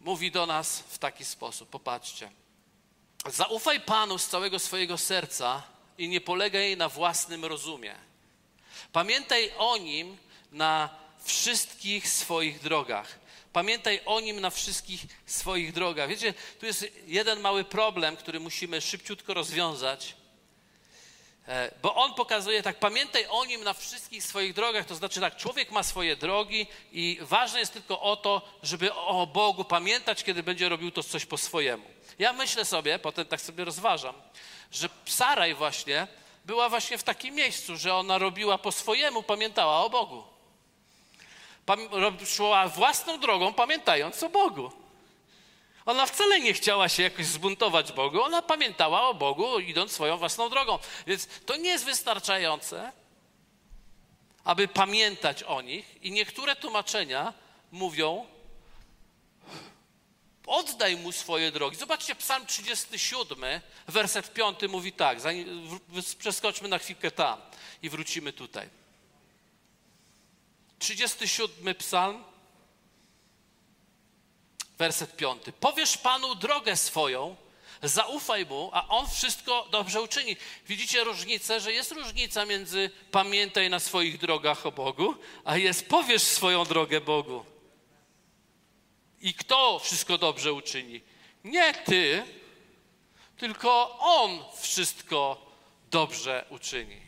mówi 0.00 0.30
do 0.30 0.46
nas 0.46 0.78
w 0.78 0.98
taki 0.98 1.24
sposób. 1.24 1.68
Popatrzcie. 1.68 2.30
Zaufaj 3.26 3.80
Panu 3.80 4.18
z 4.18 4.28
całego 4.28 4.58
swojego 4.58 4.98
serca 4.98 5.62
i 5.98 6.08
nie 6.08 6.20
polegaj 6.20 6.76
na 6.76 6.88
własnym 6.88 7.44
rozumie. 7.44 7.94
Pamiętaj 8.92 9.52
o 9.58 9.76
Nim 9.76 10.16
na 10.52 10.88
wszystkich 11.22 12.08
swoich 12.08 12.60
drogach. 12.60 13.18
Pamiętaj 13.52 14.00
o 14.06 14.20
Nim 14.20 14.40
na 14.40 14.50
wszystkich 14.50 15.06
swoich 15.26 15.72
drogach. 15.72 16.08
Wiecie, 16.08 16.34
tu 16.60 16.66
jest 16.66 16.86
jeden 17.06 17.40
mały 17.40 17.64
problem, 17.64 18.16
który 18.16 18.40
musimy 18.40 18.80
szybciutko 18.80 19.34
rozwiązać. 19.34 20.14
E, 21.50 21.70
bo 21.82 21.94
on 21.94 22.14
pokazuje 22.14 22.62
tak, 22.62 22.78
pamiętaj 22.78 23.26
o 23.30 23.44
nim 23.44 23.64
na 23.64 23.72
wszystkich 23.72 24.24
swoich 24.24 24.54
drogach, 24.54 24.86
to 24.86 24.94
znaczy 24.94 25.20
tak, 25.20 25.36
człowiek 25.36 25.70
ma 25.70 25.82
swoje 25.82 26.16
drogi 26.16 26.66
i 26.92 27.18
ważne 27.20 27.60
jest 27.60 27.72
tylko 27.72 28.00
o 28.00 28.16
to, 28.16 28.42
żeby 28.62 28.94
o 28.94 29.26
Bogu 29.26 29.64
pamiętać, 29.64 30.24
kiedy 30.24 30.42
będzie 30.42 30.68
robił 30.68 30.90
to 30.90 31.02
coś 31.02 31.26
po 31.26 31.38
swojemu. 31.38 31.84
Ja 32.18 32.32
myślę 32.32 32.64
sobie, 32.64 32.98
potem 32.98 33.26
tak 33.26 33.40
sobie 33.40 33.64
rozważam, 33.64 34.14
że 34.72 34.88
Saraj 35.06 35.54
właśnie 35.54 36.06
była 36.44 36.68
właśnie 36.68 36.98
w 36.98 37.02
takim 37.02 37.34
miejscu, 37.34 37.76
że 37.76 37.94
ona 37.94 38.18
robiła 38.18 38.58
po 38.58 38.72
swojemu, 38.72 39.22
pamiętała 39.22 39.84
o 39.84 39.90
Bogu. 39.90 40.24
Szła 42.26 42.68
własną 42.68 43.20
drogą, 43.20 43.54
pamiętając 43.54 44.22
o 44.22 44.28
Bogu. 44.28 44.79
Ona 45.86 46.06
wcale 46.06 46.40
nie 46.40 46.54
chciała 46.54 46.88
się 46.88 47.02
jakoś 47.02 47.26
zbuntować 47.26 47.92
Bogu, 47.92 48.22
ona 48.22 48.42
pamiętała 48.42 49.08
o 49.08 49.14
Bogu, 49.14 49.58
idąc 49.58 49.92
swoją 49.92 50.16
własną 50.16 50.48
drogą. 50.48 50.78
Więc 51.06 51.28
to 51.46 51.56
nie 51.56 51.70
jest 51.70 51.84
wystarczające, 51.84 52.92
aby 54.44 54.68
pamiętać 54.68 55.42
o 55.42 55.60
nich. 55.60 56.02
I 56.02 56.10
niektóre 56.12 56.56
tłumaczenia 56.56 57.32
mówią, 57.72 58.26
oddaj 60.46 60.96
mu 60.96 61.12
swoje 61.12 61.52
drogi. 61.52 61.76
Zobaczcie, 61.76 62.14
Psalm 62.14 62.46
37, 62.46 63.60
werset 63.88 64.32
5 64.32 64.58
mówi 64.68 64.92
tak, 64.92 65.20
zanim, 65.20 65.80
przeskoczmy 66.18 66.68
na 66.68 66.78
chwilkę 66.78 67.10
tam 67.10 67.40
i 67.82 67.90
wrócimy 67.90 68.32
tutaj. 68.32 68.68
37 70.78 71.74
Psalm, 71.74 72.24
werset 74.80 75.16
5. 75.16 75.42
Powiesz 75.60 75.96
Panu 75.96 76.34
drogę 76.34 76.76
swoją, 76.76 77.36
zaufaj 77.82 78.46
Mu, 78.46 78.70
a 78.72 78.88
On 78.88 79.08
wszystko 79.08 79.68
dobrze 79.70 80.02
uczyni. 80.02 80.36
Widzicie 80.66 81.04
różnicę, 81.04 81.60
że 81.60 81.72
jest 81.72 81.92
różnica 81.92 82.46
między 82.46 82.90
pamiętaj 83.10 83.70
na 83.70 83.80
swoich 83.80 84.18
drogach 84.18 84.66
o 84.66 84.72
Bogu, 84.72 85.14
a 85.44 85.56
jest 85.56 85.88
powiesz 85.88 86.22
swoją 86.22 86.64
drogę 86.64 87.00
Bogu. 87.00 87.44
I 89.20 89.34
kto 89.34 89.78
wszystko 89.78 90.18
dobrze 90.18 90.52
uczyni? 90.52 91.00
Nie 91.44 91.74
ty, 91.74 92.24
tylko 93.36 93.98
On 93.98 94.44
wszystko 94.60 95.46
dobrze 95.90 96.44
uczyni. 96.50 97.00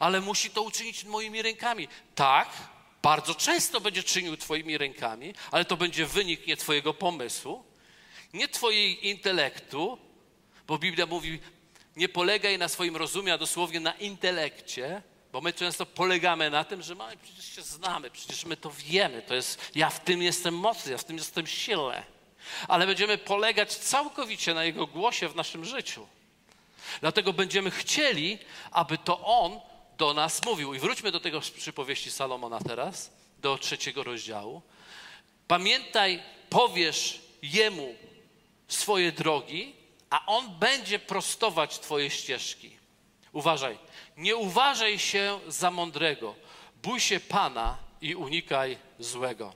Ale 0.00 0.20
musi 0.20 0.50
to 0.50 0.62
uczynić 0.62 1.04
moimi 1.04 1.42
rękami. 1.42 1.88
Tak, 2.14 2.48
bardzo 3.02 3.34
często 3.34 3.80
będzie 3.80 4.02
czynił 4.02 4.36
Twoimi 4.36 4.78
rękami, 4.78 5.34
ale 5.50 5.64
to 5.64 5.76
będzie 5.76 6.06
wynik 6.06 6.46
nie 6.46 6.56
Twojego 6.56 6.94
pomysłu, 6.94 7.64
nie 8.32 8.48
Twojej 8.48 9.08
intelektu, 9.08 9.98
bo 10.66 10.78
Biblia 10.78 11.06
mówi, 11.06 11.40
nie 11.96 12.08
polegaj 12.08 12.58
na 12.58 12.68
swoim 12.68 12.96
rozumie, 12.96 13.34
a 13.34 13.38
dosłownie 13.38 13.80
na 13.80 13.92
intelekcie, 13.92 15.02
bo 15.32 15.40
my 15.40 15.52
często 15.52 15.86
polegamy 15.86 16.50
na 16.50 16.64
tym, 16.64 16.82
że 16.82 16.94
mamy, 16.94 17.16
przecież 17.16 17.56
się 17.56 17.62
znamy, 17.62 18.10
przecież 18.10 18.44
my 18.44 18.56
to 18.56 18.70
wiemy, 18.70 19.22
to 19.22 19.34
jest, 19.34 19.70
ja 19.74 19.90
w 19.90 20.00
tym 20.00 20.22
jestem 20.22 20.54
mocny, 20.54 20.92
ja 20.92 20.98
w 20.98 21.04
tym 21.04 21.16
jestem 21.16 21.46
silny. 21.46 22.02
ale 22.68 22.86
będziemy 22.86 23.18
polegać 23.18 23.76
całkowicie 23.76 24.54
na 24.54 24.64
Jego 24.64 24.86
głosie 24.86 25.28
w 25.28 25.36
naszym 25.36 25.64
życiu. 25.64 26.06
Dlatego 27.00 27.32
będziemy 27.32 27.70
chcieli, 27.70 28.38
aby 28.70 28.98
to 28.98 29.20
On 29.24 29.60
do 30.00 30.14
nas 30.14 30.44
mówił. 30.44 30.74
I 30.74 30.78
wróćmy 30.78 31.12
do 31.12 31.20
tego 31.20 31.40
przypowieści 31.40 32.10
Salomona 32.10 32.60
teraz, 32.60 33.10
do 33.38 33.58
trzeciego 33.58 34.04
rozdziału. 34.04 34.62
Pamiętaj, 35.48 36.22
powiesz 36.50 37.22
Jemu 37.42 37.94
swoje 38.68 39.12
drogi, 39.12 39.76
a 40.10 40.26
On 40.26 40.58
będzie 40.58 40.98
prostować 40.98 41.78
Twoje 41.78 42.10
ścieżki. 42.10 42.76
Uważaj, 43.32 43.78
nie 44.16 44.36
uważaj 44.36 44.98
się 44.98 45.40
za 45.48 45.70
mądrego, 45.70 46.34
bój 46.82 47.00
się 47.00 47.20
Pana 47.20 47.78
i 48.00 48.14
unikaj 48.14 48.78
złego. 48.98 49.54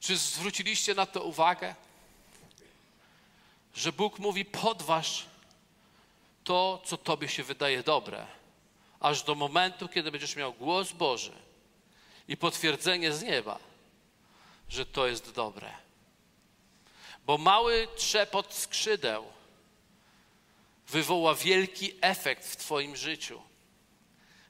Czy 0.00 0.16
zwróciliście 0.16 0.94
na 0.94 1.06
to 1.06 1.24
uwagę? 1.24 1.74
Że 3.74 3.92
Bóg 3.92 4.18
mówi: 4.18 4.44
podważ 4.44 5.26
to, 6.48 6.82
co 6.84 6.96
Tobie 6.96 7.28
się 7.28 7.42
wydaje 7.42 7.82
dobre, 7.82 8.26
aż 9.00 9.22
do 9.22 9.34
momentu, 9.34 9.88
kiedy 9.88 10.10
będziesz 10.10 10.36
miał 10.36 10.52
głos 10.52 10.92
Boży 10.92 11.32
i 12.28 12.36
potwierdzenie 12.36 13.12
z 13.12 13.22
nieba, 13.22 13.58
że 14.68 14.86
to 14.86 15.06
jest 15.06 15.30
dobre. 15.30 15.70
Bo 17.26 17.38
mały 17.38 17.88
trzepot 17.96 18.54
skrzydeł 18.54 19.24
wywoła 20.88 21.34
wielki 21.34 21.92
efekt 22.00 22.46
w 22.46 22.56
Twoim 22.56 22.96
życiu. 22.96 23.42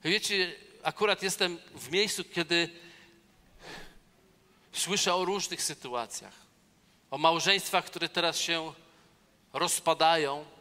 Wiecie, 0.04 0.54
akurat 0.82 1.22
jestem 1.22 1.58
w 1.74 1.90
miejscu, 1.90 2.24
kiedy 2.24 2.68
słyszę 4.72 5.14
o 5.14 5.24
różnych 5.24 5.62
sytuacjach. 5.62 6.34
O 7.10 7.18
małżeństwach, 7.18 7.84
które 7.84 8.08
teraz 8.08 8.38
się 8.38 8.72
rozpadają, 9.52 10.57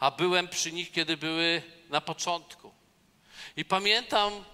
a 0.00 0.10
byłem 0.10 0.48
przy 0.48 0.72
nich, 0.72 0.92
kiedy 0.92 1.16
były 1.16 1.62
na 1.88 2.00
początku. 2.00 2.72
I 3.56 3.64
pamiętam, 3.64 4.44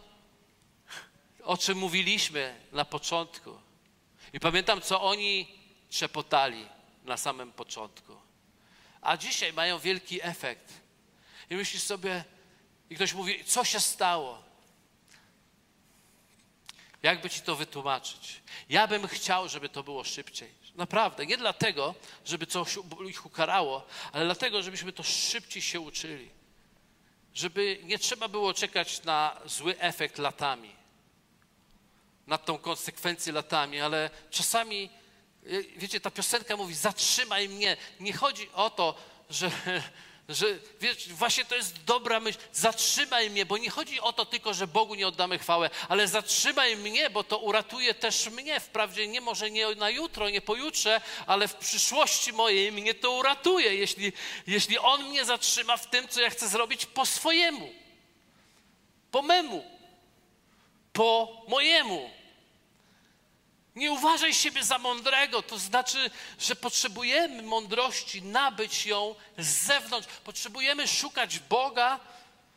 o 1.45 1.57
czym 1.57 1.79
mówiliśmy 1.79 2.61
na 2.73 2.85
początku. 2.85 3.59
I 4.33 4.41
pamiętam, 4.41 4.81
co 4.81 5.03
oni 5.03 5.59
trzepotali 5.91 6.67
na 7.05 7.17
samym 7.17 7.53
początku. 7.53 8.17
A 9.01 9.17
dzisiaj 9.17 9.53
mają 9.53 9.79
wielki 9.79 10.23
efekt. 10.23 10.73
I 11.51 11.55
myślisz 11.55 11.83
sobie, 11.83 12.25
i 12.91 12.95
ktoś 12.95 13.15
mówi, 13.15 13.45
co 13.45 13.65
się 13.65 13.81
stało? 13.81 14.43
Jakby 17.03 17.31
ci 17.31 17.41
to 17.41 17.57
wytłumaczyć? 17.57 18.43
Ja 18.69 18.87
bym 18.87 19.07
chciał, 19.07 19.49
żeby 19.49 19.69
to 19.69 19.83
było 19.83 20.05
szybciej. 20.05 20.66
Naprawdę. 20.77 21.27
Nie 21.27 21.37
dlatego, 21.37 21.95
żeby 22.25 22.47
coś 22.47 22.79
ich 23.09 23.27
ukarało, 23.27 23.87
ale 24.13 24.25
dlatego, 24.25 24.63
żebyśmy 24.63 24.93
to 24.93 25.03
szybciej 25.03 25.63
się 25.63 25.81
uczyli. 25.81 26.31
Żeby 27.35 27.81
nie 27.83 27.99
trzeba 27.99 28.29
było 28.29 28.55
czekać 28.55 29.03
na 29.03 29.41
zły 29.47 29.79
efekt 29.79 30.19
latami, 30.19 30.77
na 32.27 32.39
tą 32.39 32.59
konsekwencję 32.59 33.33
latami, 33.33 33.81
ale 33.81 34.11
czasami, 34.31 34.91
wiecie, 35.77 36.01
ta 36.01 36.11
piosenka 36.11 36.57
mówi: 36.57 36.75
Zatrzymaj 36.75 37.49
mnie. 37.49 37.77
Nie 38.01 38.13
chodzi 38.13 38.51
o 38.53 38.71
to, 38.71 38.95
że 39.31 39.51
że 40.29 40.47
wiesz, 40.81 41.09
właśnie 41.09 41.45
to 41.45 41.57
jest 41.57 41.85
dobra 41.85 42.21
myśl. 42.21 42.39
Zatrzymaj 42.53 43.31
mnie, 43.31 43.47
bo 43.47 43.59
nie 43.59 43.71
chodzi 43.71 44.01
o 44.01 44.13
to 44.13 44.27
tylko, 44.27 44.55
że 44.55 44.67
Bogu 44.67 44.95
nie 44.95 45.09
oddamy 45.09 45.39
chwałę, 45.39 45.71
ale 45.89 46.09
zatrzymaj 46.09 46.77
mnie, 46.77 47.11
bo 47.11 47.25
to 47.25 47.39
uratuje 47.39 47.95
też 47.95 48.31
mnie. 48.31 48.61
Wprawdzie 48.61 49.09
nie 49.09 49.21
może 49.21 49.51
nie 49.51 49.75
na 49.75 49.91
jutro, 49.91 50.31
nie 50.31 50.41
pojutrze, 50.41 51.01
ale 51.27 51.49
w 51.49 51.55
przyszłości 51.55 52.33
mojej 52.33 52.73
mnie 52.73 52.95
to 52.95 53.11
uratuje, 53.11 53.75
jeśli, 53.75 54.13
jeśli 54.47 54.79
On 54.79 55.09
mnie 55.09 55.25
zatrzyma 55.25 55.77
w 55.77 55.91
tym, 55.91 56.09
co 56.09 56.21
ja 56.21 56.31
chcę 56.31 56.49
zrobić 56.49 56.87
po 56.87 57.07
swojemu, 57.07 57.73
po 59.11 59.23
memu, 59.23 59.65
po 60.93 61.43
mojemu. 61.49 62.11
Nie 63.77 63.93
uważaj 63.93 64.35
siebie 64.35 64.65
za 64.65 64.79
mądrego, 64.79 65.43
to 65.43 65.59
znaczy, 65.59 66.11
że 66.39 66.57
potrzebujemy 66.57 67.43
mądrości, 67.43 68.23
nabyć 68.23 68.87
ją 68.87 69.15
z 69.39 69.47
zewnątrz. 69.47 70.09
Potrzebujemy 70.25 70.89
szukać 70.89 71.39
Boga, 71.39 72.01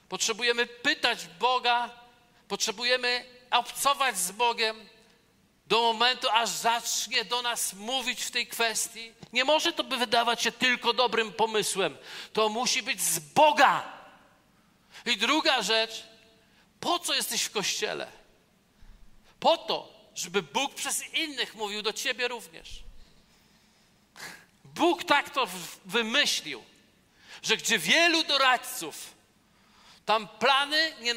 potrzebujemy 0.10 0.66
pytać 0.66 1.28
Boga, 1.40 1.90
potrzebujemy 2.48 3.26
obcować 3.52 4.18
z 4.18 4.32
Bogiem 4.32 4.90
do 5.68 5.82
momentu, 5.82 6.30
aż 6.30 6.50
zacznie 6.50 7.26
do 7.26 7.42
nas 7.42 7.74
mówić 7.74 8.24
w 8.24 8.32
tej 8.32 8.48
kwestii. 8.48 9.14
Nie 9.34 9.46
może 9.46 9.74
to 9.74 9.84
by 9.84 9.98
wydawać 9.98 10.44
się 10.44 10.52
tylko 10.52 10.94
dobrym 10.94 11.34
pomysłem. 11.34 11.98
To 12.34 12.50
musi 12.50 12.84
być 12.84 13.02
z 13.02 13.20
Boga. 13.20 13.84
I 15.06 15.18
druga 15.18 15.62
rzecz, 15.62 16.04
po 16.80 17.00
co 17.00 17.14
jesteś 17.14 17.44
w 17.44 17.52
kościele? 17.52 18.12
Po 19.40 19.58
to, 19.58 19.99
żeby 20.20 20.44
Bóg 20.44 20.74
przez 20.74 21.14
innych 21.14 21.56
mówił 21.56 21.82
do 21.82 21.94
ciebie 21.94 22.28
również. 22.28 22.84
Bóg 24.64 25.04
tak 25.04 25.30
to 25.30 25.48
wymyślił, 25.86 26.64
że 27.44 27.58
gdzie 27.58 27.80
wielu 27.80 28.24
doradców, 28.24 29.14
tam 30.06 30.28
plany 30.28 30.94
nie, 31.00 31.14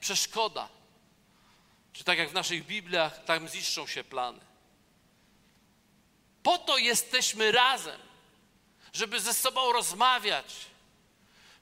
przeszkoda. 0.00 0.68
Czy 1.92 2.04
tak 2.04 2.18
jak 2.18 2.30
w 2.30 2.34
naszych 2.34 2.66
Bibliach, 2.66 3.24
tam 3.24 3.48
ziszczą 3.48 3.86
się 3.86 4.04
plany. 4.04 4.40
Po 6.42 6.58
to 6.58 6.78
jesteśmy 6.78 7.52
razem, 7.52 8.00
żeby 8.92 9.20
ze 9.20 9.34
sobą 9.34 9.72
rozmawiać, 9.72 10.54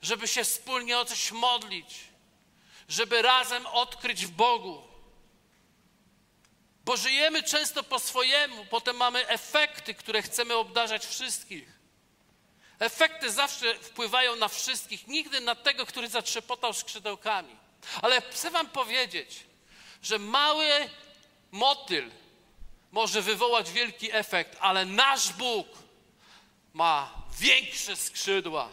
żeby 0.02 0.28
się 0.28 0.44
wspólnie 0.44 0.98
o 0.98 1.04
coś 1.04 1.32
modlić, 1.32 1.94
żeby 2.88 3.22
razem 3.22 3.66
odkryć 3.66 4.26
w 4.26 4.30
Bogu, 4.30 4.93
bo 6.84 6.96
żyjemy 6.96 7.42
często 7.42 7.82
po 7.82 7.98
swojemu, 7.98 8.64
potem 8.64 8.96
mamy 8.96 9.28
efekty, 9.28 9.94
które 9.94 10.22
chcemy 10.22 10.54
obdarzać 10.54 11.06
wszystkich. 11.06 11.74
Efekty 12.78 13.30
zawsze 13.30 13.74
wpływają 13.74 14.36
na 14.36 14.48
wszystkich, 14.48 15.06
nigdy 15.06 15.40
na 15.40 15.54
tego, 15.54 15.86
który 15.86 16.08
zatrzepotał 16.08 16.74
skrzydełkami. 16.74 17.56
Ale 18.02 18.20
chcę 18.20 18.50
Wam 18.50 18.68
powiedzieć, 18.68 19.44
że 20.02 20.18
mały 20.18 20.90
motyl 21.50 22.10
może 22.92 23.22
wywołać 23.22 23.70
wielki 23.70 24.12
efekt, 24.12 24.56
ale 24.60 24.84
nasz 24.84 25.32
Bóg 25.32 25.66
ma 26.72 27.14
większe 27.38 27.96
skrzydła. 27.96 28.68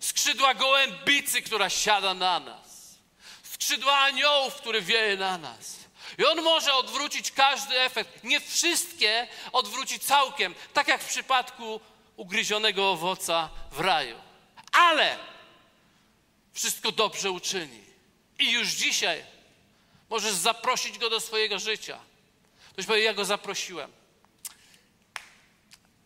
Skrzydła 0.00 0.54
gołębicy, 0.54 1.42
która 1.42 1.70
siada 1.70 2.14
na 2.14 2.40
nas. 2.40 2.94
Skrzydła 3.42 3.98
aniołów, 3.98 4.54
które 4.54 4.80
wieje 4.80 5.16
na 5.16 5.38
nas. 5.38 5.81
I 6.18 6.24
on 6.24 6.42
może 6.42 6.74
odwrócić 6.74 7.32
każdy 7.32 7.80
efekt. 7.80 8.24
Nie 8.24 8.40
wszystkie 8.40 9.28
odwróci 9.52 10.00
całkiem, 10.00 10.54
tak 10.72 10.88
jak 10.88 11.02
w 11.02 11.08
przypadku 11.08 11.80
ugryzionego 12.16 12.90
owoca 12.90 13.50
w 13.72 13.80
raju. 13.80 14.16
Ale 14.72 15.18
wszystko 16.52 16.92
dobrze 16.92 17.30
uczyni. 17.30 17.84
I 18.38 18.50
już 18.50 18.68
dzisiaj 18.68 19.24
możesz 20.10 20.32
zaprosić 20.32 20.98
go 20.98 21.10
do 21.10 21.20
swojego 21.20 21.58
życia. 21.58 21.98
Ktoś 22.72 22.86
powie, 22.86 23.02
ja 23.02 23.14
go 23.14 23.24
zaprosiłem. 23.24 23.92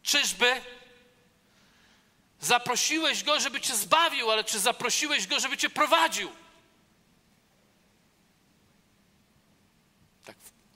Czyżby 0.03 0.61
zaprosiłeś 2.41 3.23
go, 3.23 3.41
żeby 3.41 3.61
cię 3.61 3.77
zbawił, 3.77 4.31
ale 4.31 4.45
czy 4.45 4.59
zaprosiłeś 4.59 5.27
go, 5.27 5.41
żeby 5.41 5.57
cię 5.57 5.71
prowadził? 5.71 6.31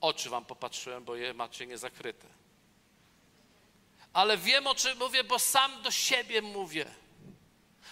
Oczy 0.01 0.29
wam 0.29 0.45
popatrzyłem, 0.45 1.03
bo 1.05 1.15
je 1.15 1.33
macie 1.33 1.67
niezakryte. 1.67 2.27
Ale 4.13 4.37
wiem, 4.37 4.67
o 4.67 4.75
czym 4.75 4.97
mówię, 4.97 5.23
bo 5.23 5.39
sam 5.39 5.81
do 5.81 5.91
siebie 5.91 6.41
mówię. 6.41 6.85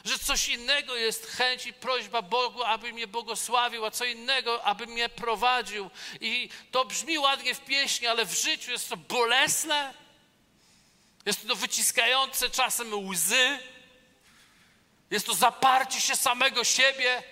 Że 0.04 0.19
coś 0.19 0.48
innego 0.48 0.95
jest 0.95 1.26
chęć 1.26 1.65
i 1.65 1.74
prośba 1.74 2.22
Bogu, 2.22 2.63
aby 2.63 2.93
mnie 2.93 3.08
błogosławił, 3.08 3.86
a 3.86 3.91
co 3.91 4.06
innego, 4.06 4.63
aby 4.63 4.88
mnie 4.88 5.10
prowadził. 5.10 5.90
I 6.21 6.50
to 6.71 6.86
brzmi 6.86 7.19
ładnie 7.19 7.56
w 7.56 7.65
pieśni, 7.65 8.08
ale 8.08 8.25
w 8.25 8.34
życiu 8.34 8.71
jest 8.71 8.90
to 8.90 8.98
bolesne, 8.98 9.94
jest 11.25 11.48
to 11.48 11.56
wyciskające 11.56 12.50
czasem 12.50 13.08
łzy, 13.08 13.60
jest 15.12 15.25
to 15.25 15.34
zaparcie 15.34 16.02
się 16.02 16.15
samego 16.15 16.63
siebie. 16.63 17.23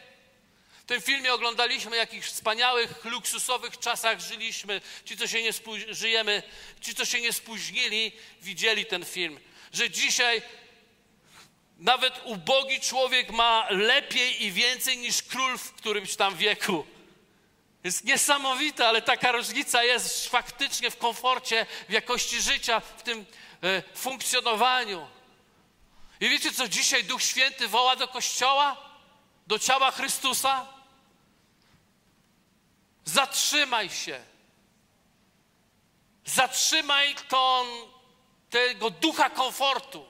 W 0.87 0.89
tym 0.89 1.01
filmie 1.01 1.33
oglądaliśmy, 1.33 1.97
jakich 1.97 2.25
wspaniałych, 2.25 3.05
luksusowych 3.05 3.79
czasach 3.79 4.19
żyliśmy. 4.19 4.81
Ci, 5.05 5.17
co 5.17 5.27
się 5.27 5.43
nie 5.43 5.51
żyjemy, 5.89 6.43
ci, 6.81 6.95
co 6.95 7.05
się 7.05 7.21
nie 7.21 7.33
spóźnili, 7.33 8.11
widzieli 8.41 8.85
ten 8.85 9.05
film. 9.05 9.39
Że 9.73 9.89
dzisiaj 9.89 10.41
nawet 11.77 12.13
ubogi 12.23 12.79
człowiek 12.79 13.31
ma 13.31 13.67
lepiej 13.69 14.43
i 14.43 14.51
więcej 14.51 14.97
niż 14.97 15.23
król 15.23 15.57
w 15.57 15.71
którymś 15.73 16.15
tam 16.15 16.35
wieku. 16.35 16.85
Jest 17.83 18.03
niesamowite, 18.03 18.87
ale 18.87 19.01
taka 19.01 19.31
różnica 19.31 19.83
jest 19.83 20.29
faktycznie 20.29 20.91
w 20.91 20.97
komforcie, 20.97 21.65
w 21.89 21.91
jakości 21.91 22.41
życia, 22.41 22.79
w 22.79 23.03
tym 23.03 23.25
e, 23.63 23.83
funkcjonowaniu. 23.95 25.07
I 26.19 26.29
wiecie, 26.29 26.51
co 26.51 26.67
dzisiaj 26.67 27.03
Duch 27.03 27.23
Święty 27.23 27.67
woła 27.67 27.95
do 27.95 28.07
Kościoła? 28.07 28.77
Do 29.47 29.59
ciała 29.59 29.91
Chrystusa? 29.91 30.76
Zatrzymaj 33.07 33.89
się. 33.89 34.19
Zatrzymaj 36.25 37.15
ton, 37.29 37.67
tego 38.49 38.89
ducha 38.89 39.29
komfortu. 39.29 40.05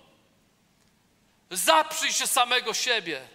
Zaprzyj 1.52 2.14
się 2.14 2.28
samego 2.28 2.74
siebie. 2.74 3.28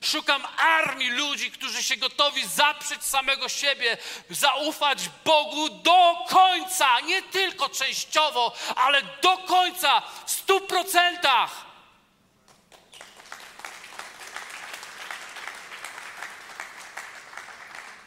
Szukam 0.00 0.46
armii 0.58 1.10
ludzi, 1.10 1.50
którzy 1.50 1.82
się 1.82 1.96
gotowi 1.96 2.46
zaprzeć 2.46 3.02
samego 3.02 3.48
siebie, 3.48 3.96
zaufać 4.30 5.08
Bogu 5.24 5.68
do 5.68 6.14
końca, 6.28 7.00
nie 7.00 7.22
tylko 7.22 7.68
częściowo, 7.68 8.52
ale 8.76 9.02
do 9.02 9.36
końca, 9.38 10.02
w 10.26 10.30
stu 10.30 10.60
procentach. 10.60 11.69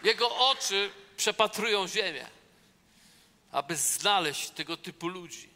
Jego 0.03 0.49
oczy 0.49 0.89
przepatrują 1.17 1.87
ziemię, 1.87 2.27
aby 3.51 3.75
znaleźć 3.75 4.49
tego 4.49 4.77
typu 4.77 5.07
ludzi, 5.07 5.49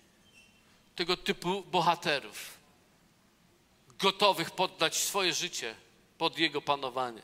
tego 0.96 1.18
typu 1.18 1.64
bohaterów, 1.72 2.58
gotowych 4.00 4.52
poddać 4.52 4.98
swoje 4.98 5.34
życie 5.34 5.76
pod 6.18 6.38
Jego 6.38 6.62
panowanie. 6.62 7.22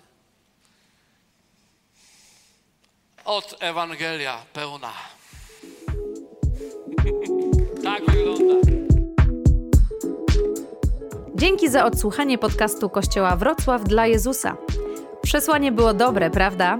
Od 3.26 3.56
Ewangelia 3.60 4.46
pełna. 4.54 4.94
tak 7.84 8.06
wygląda. 8.06 8.54
Dzięki 11.36 11.70
za 11.70 11.86
odsłuchanie 11.86 12.38
podcastu 12.38 12.90
Kościoła 12.90 13.36
Wrocław 13.36 13.84
dla 13.84 14.08
Jezusa. 14.08 14.58
Przesłanie 15.22 15.72
było 15.72 15.94
dobre, 15.94 16.30
prawda? 16.30 16.80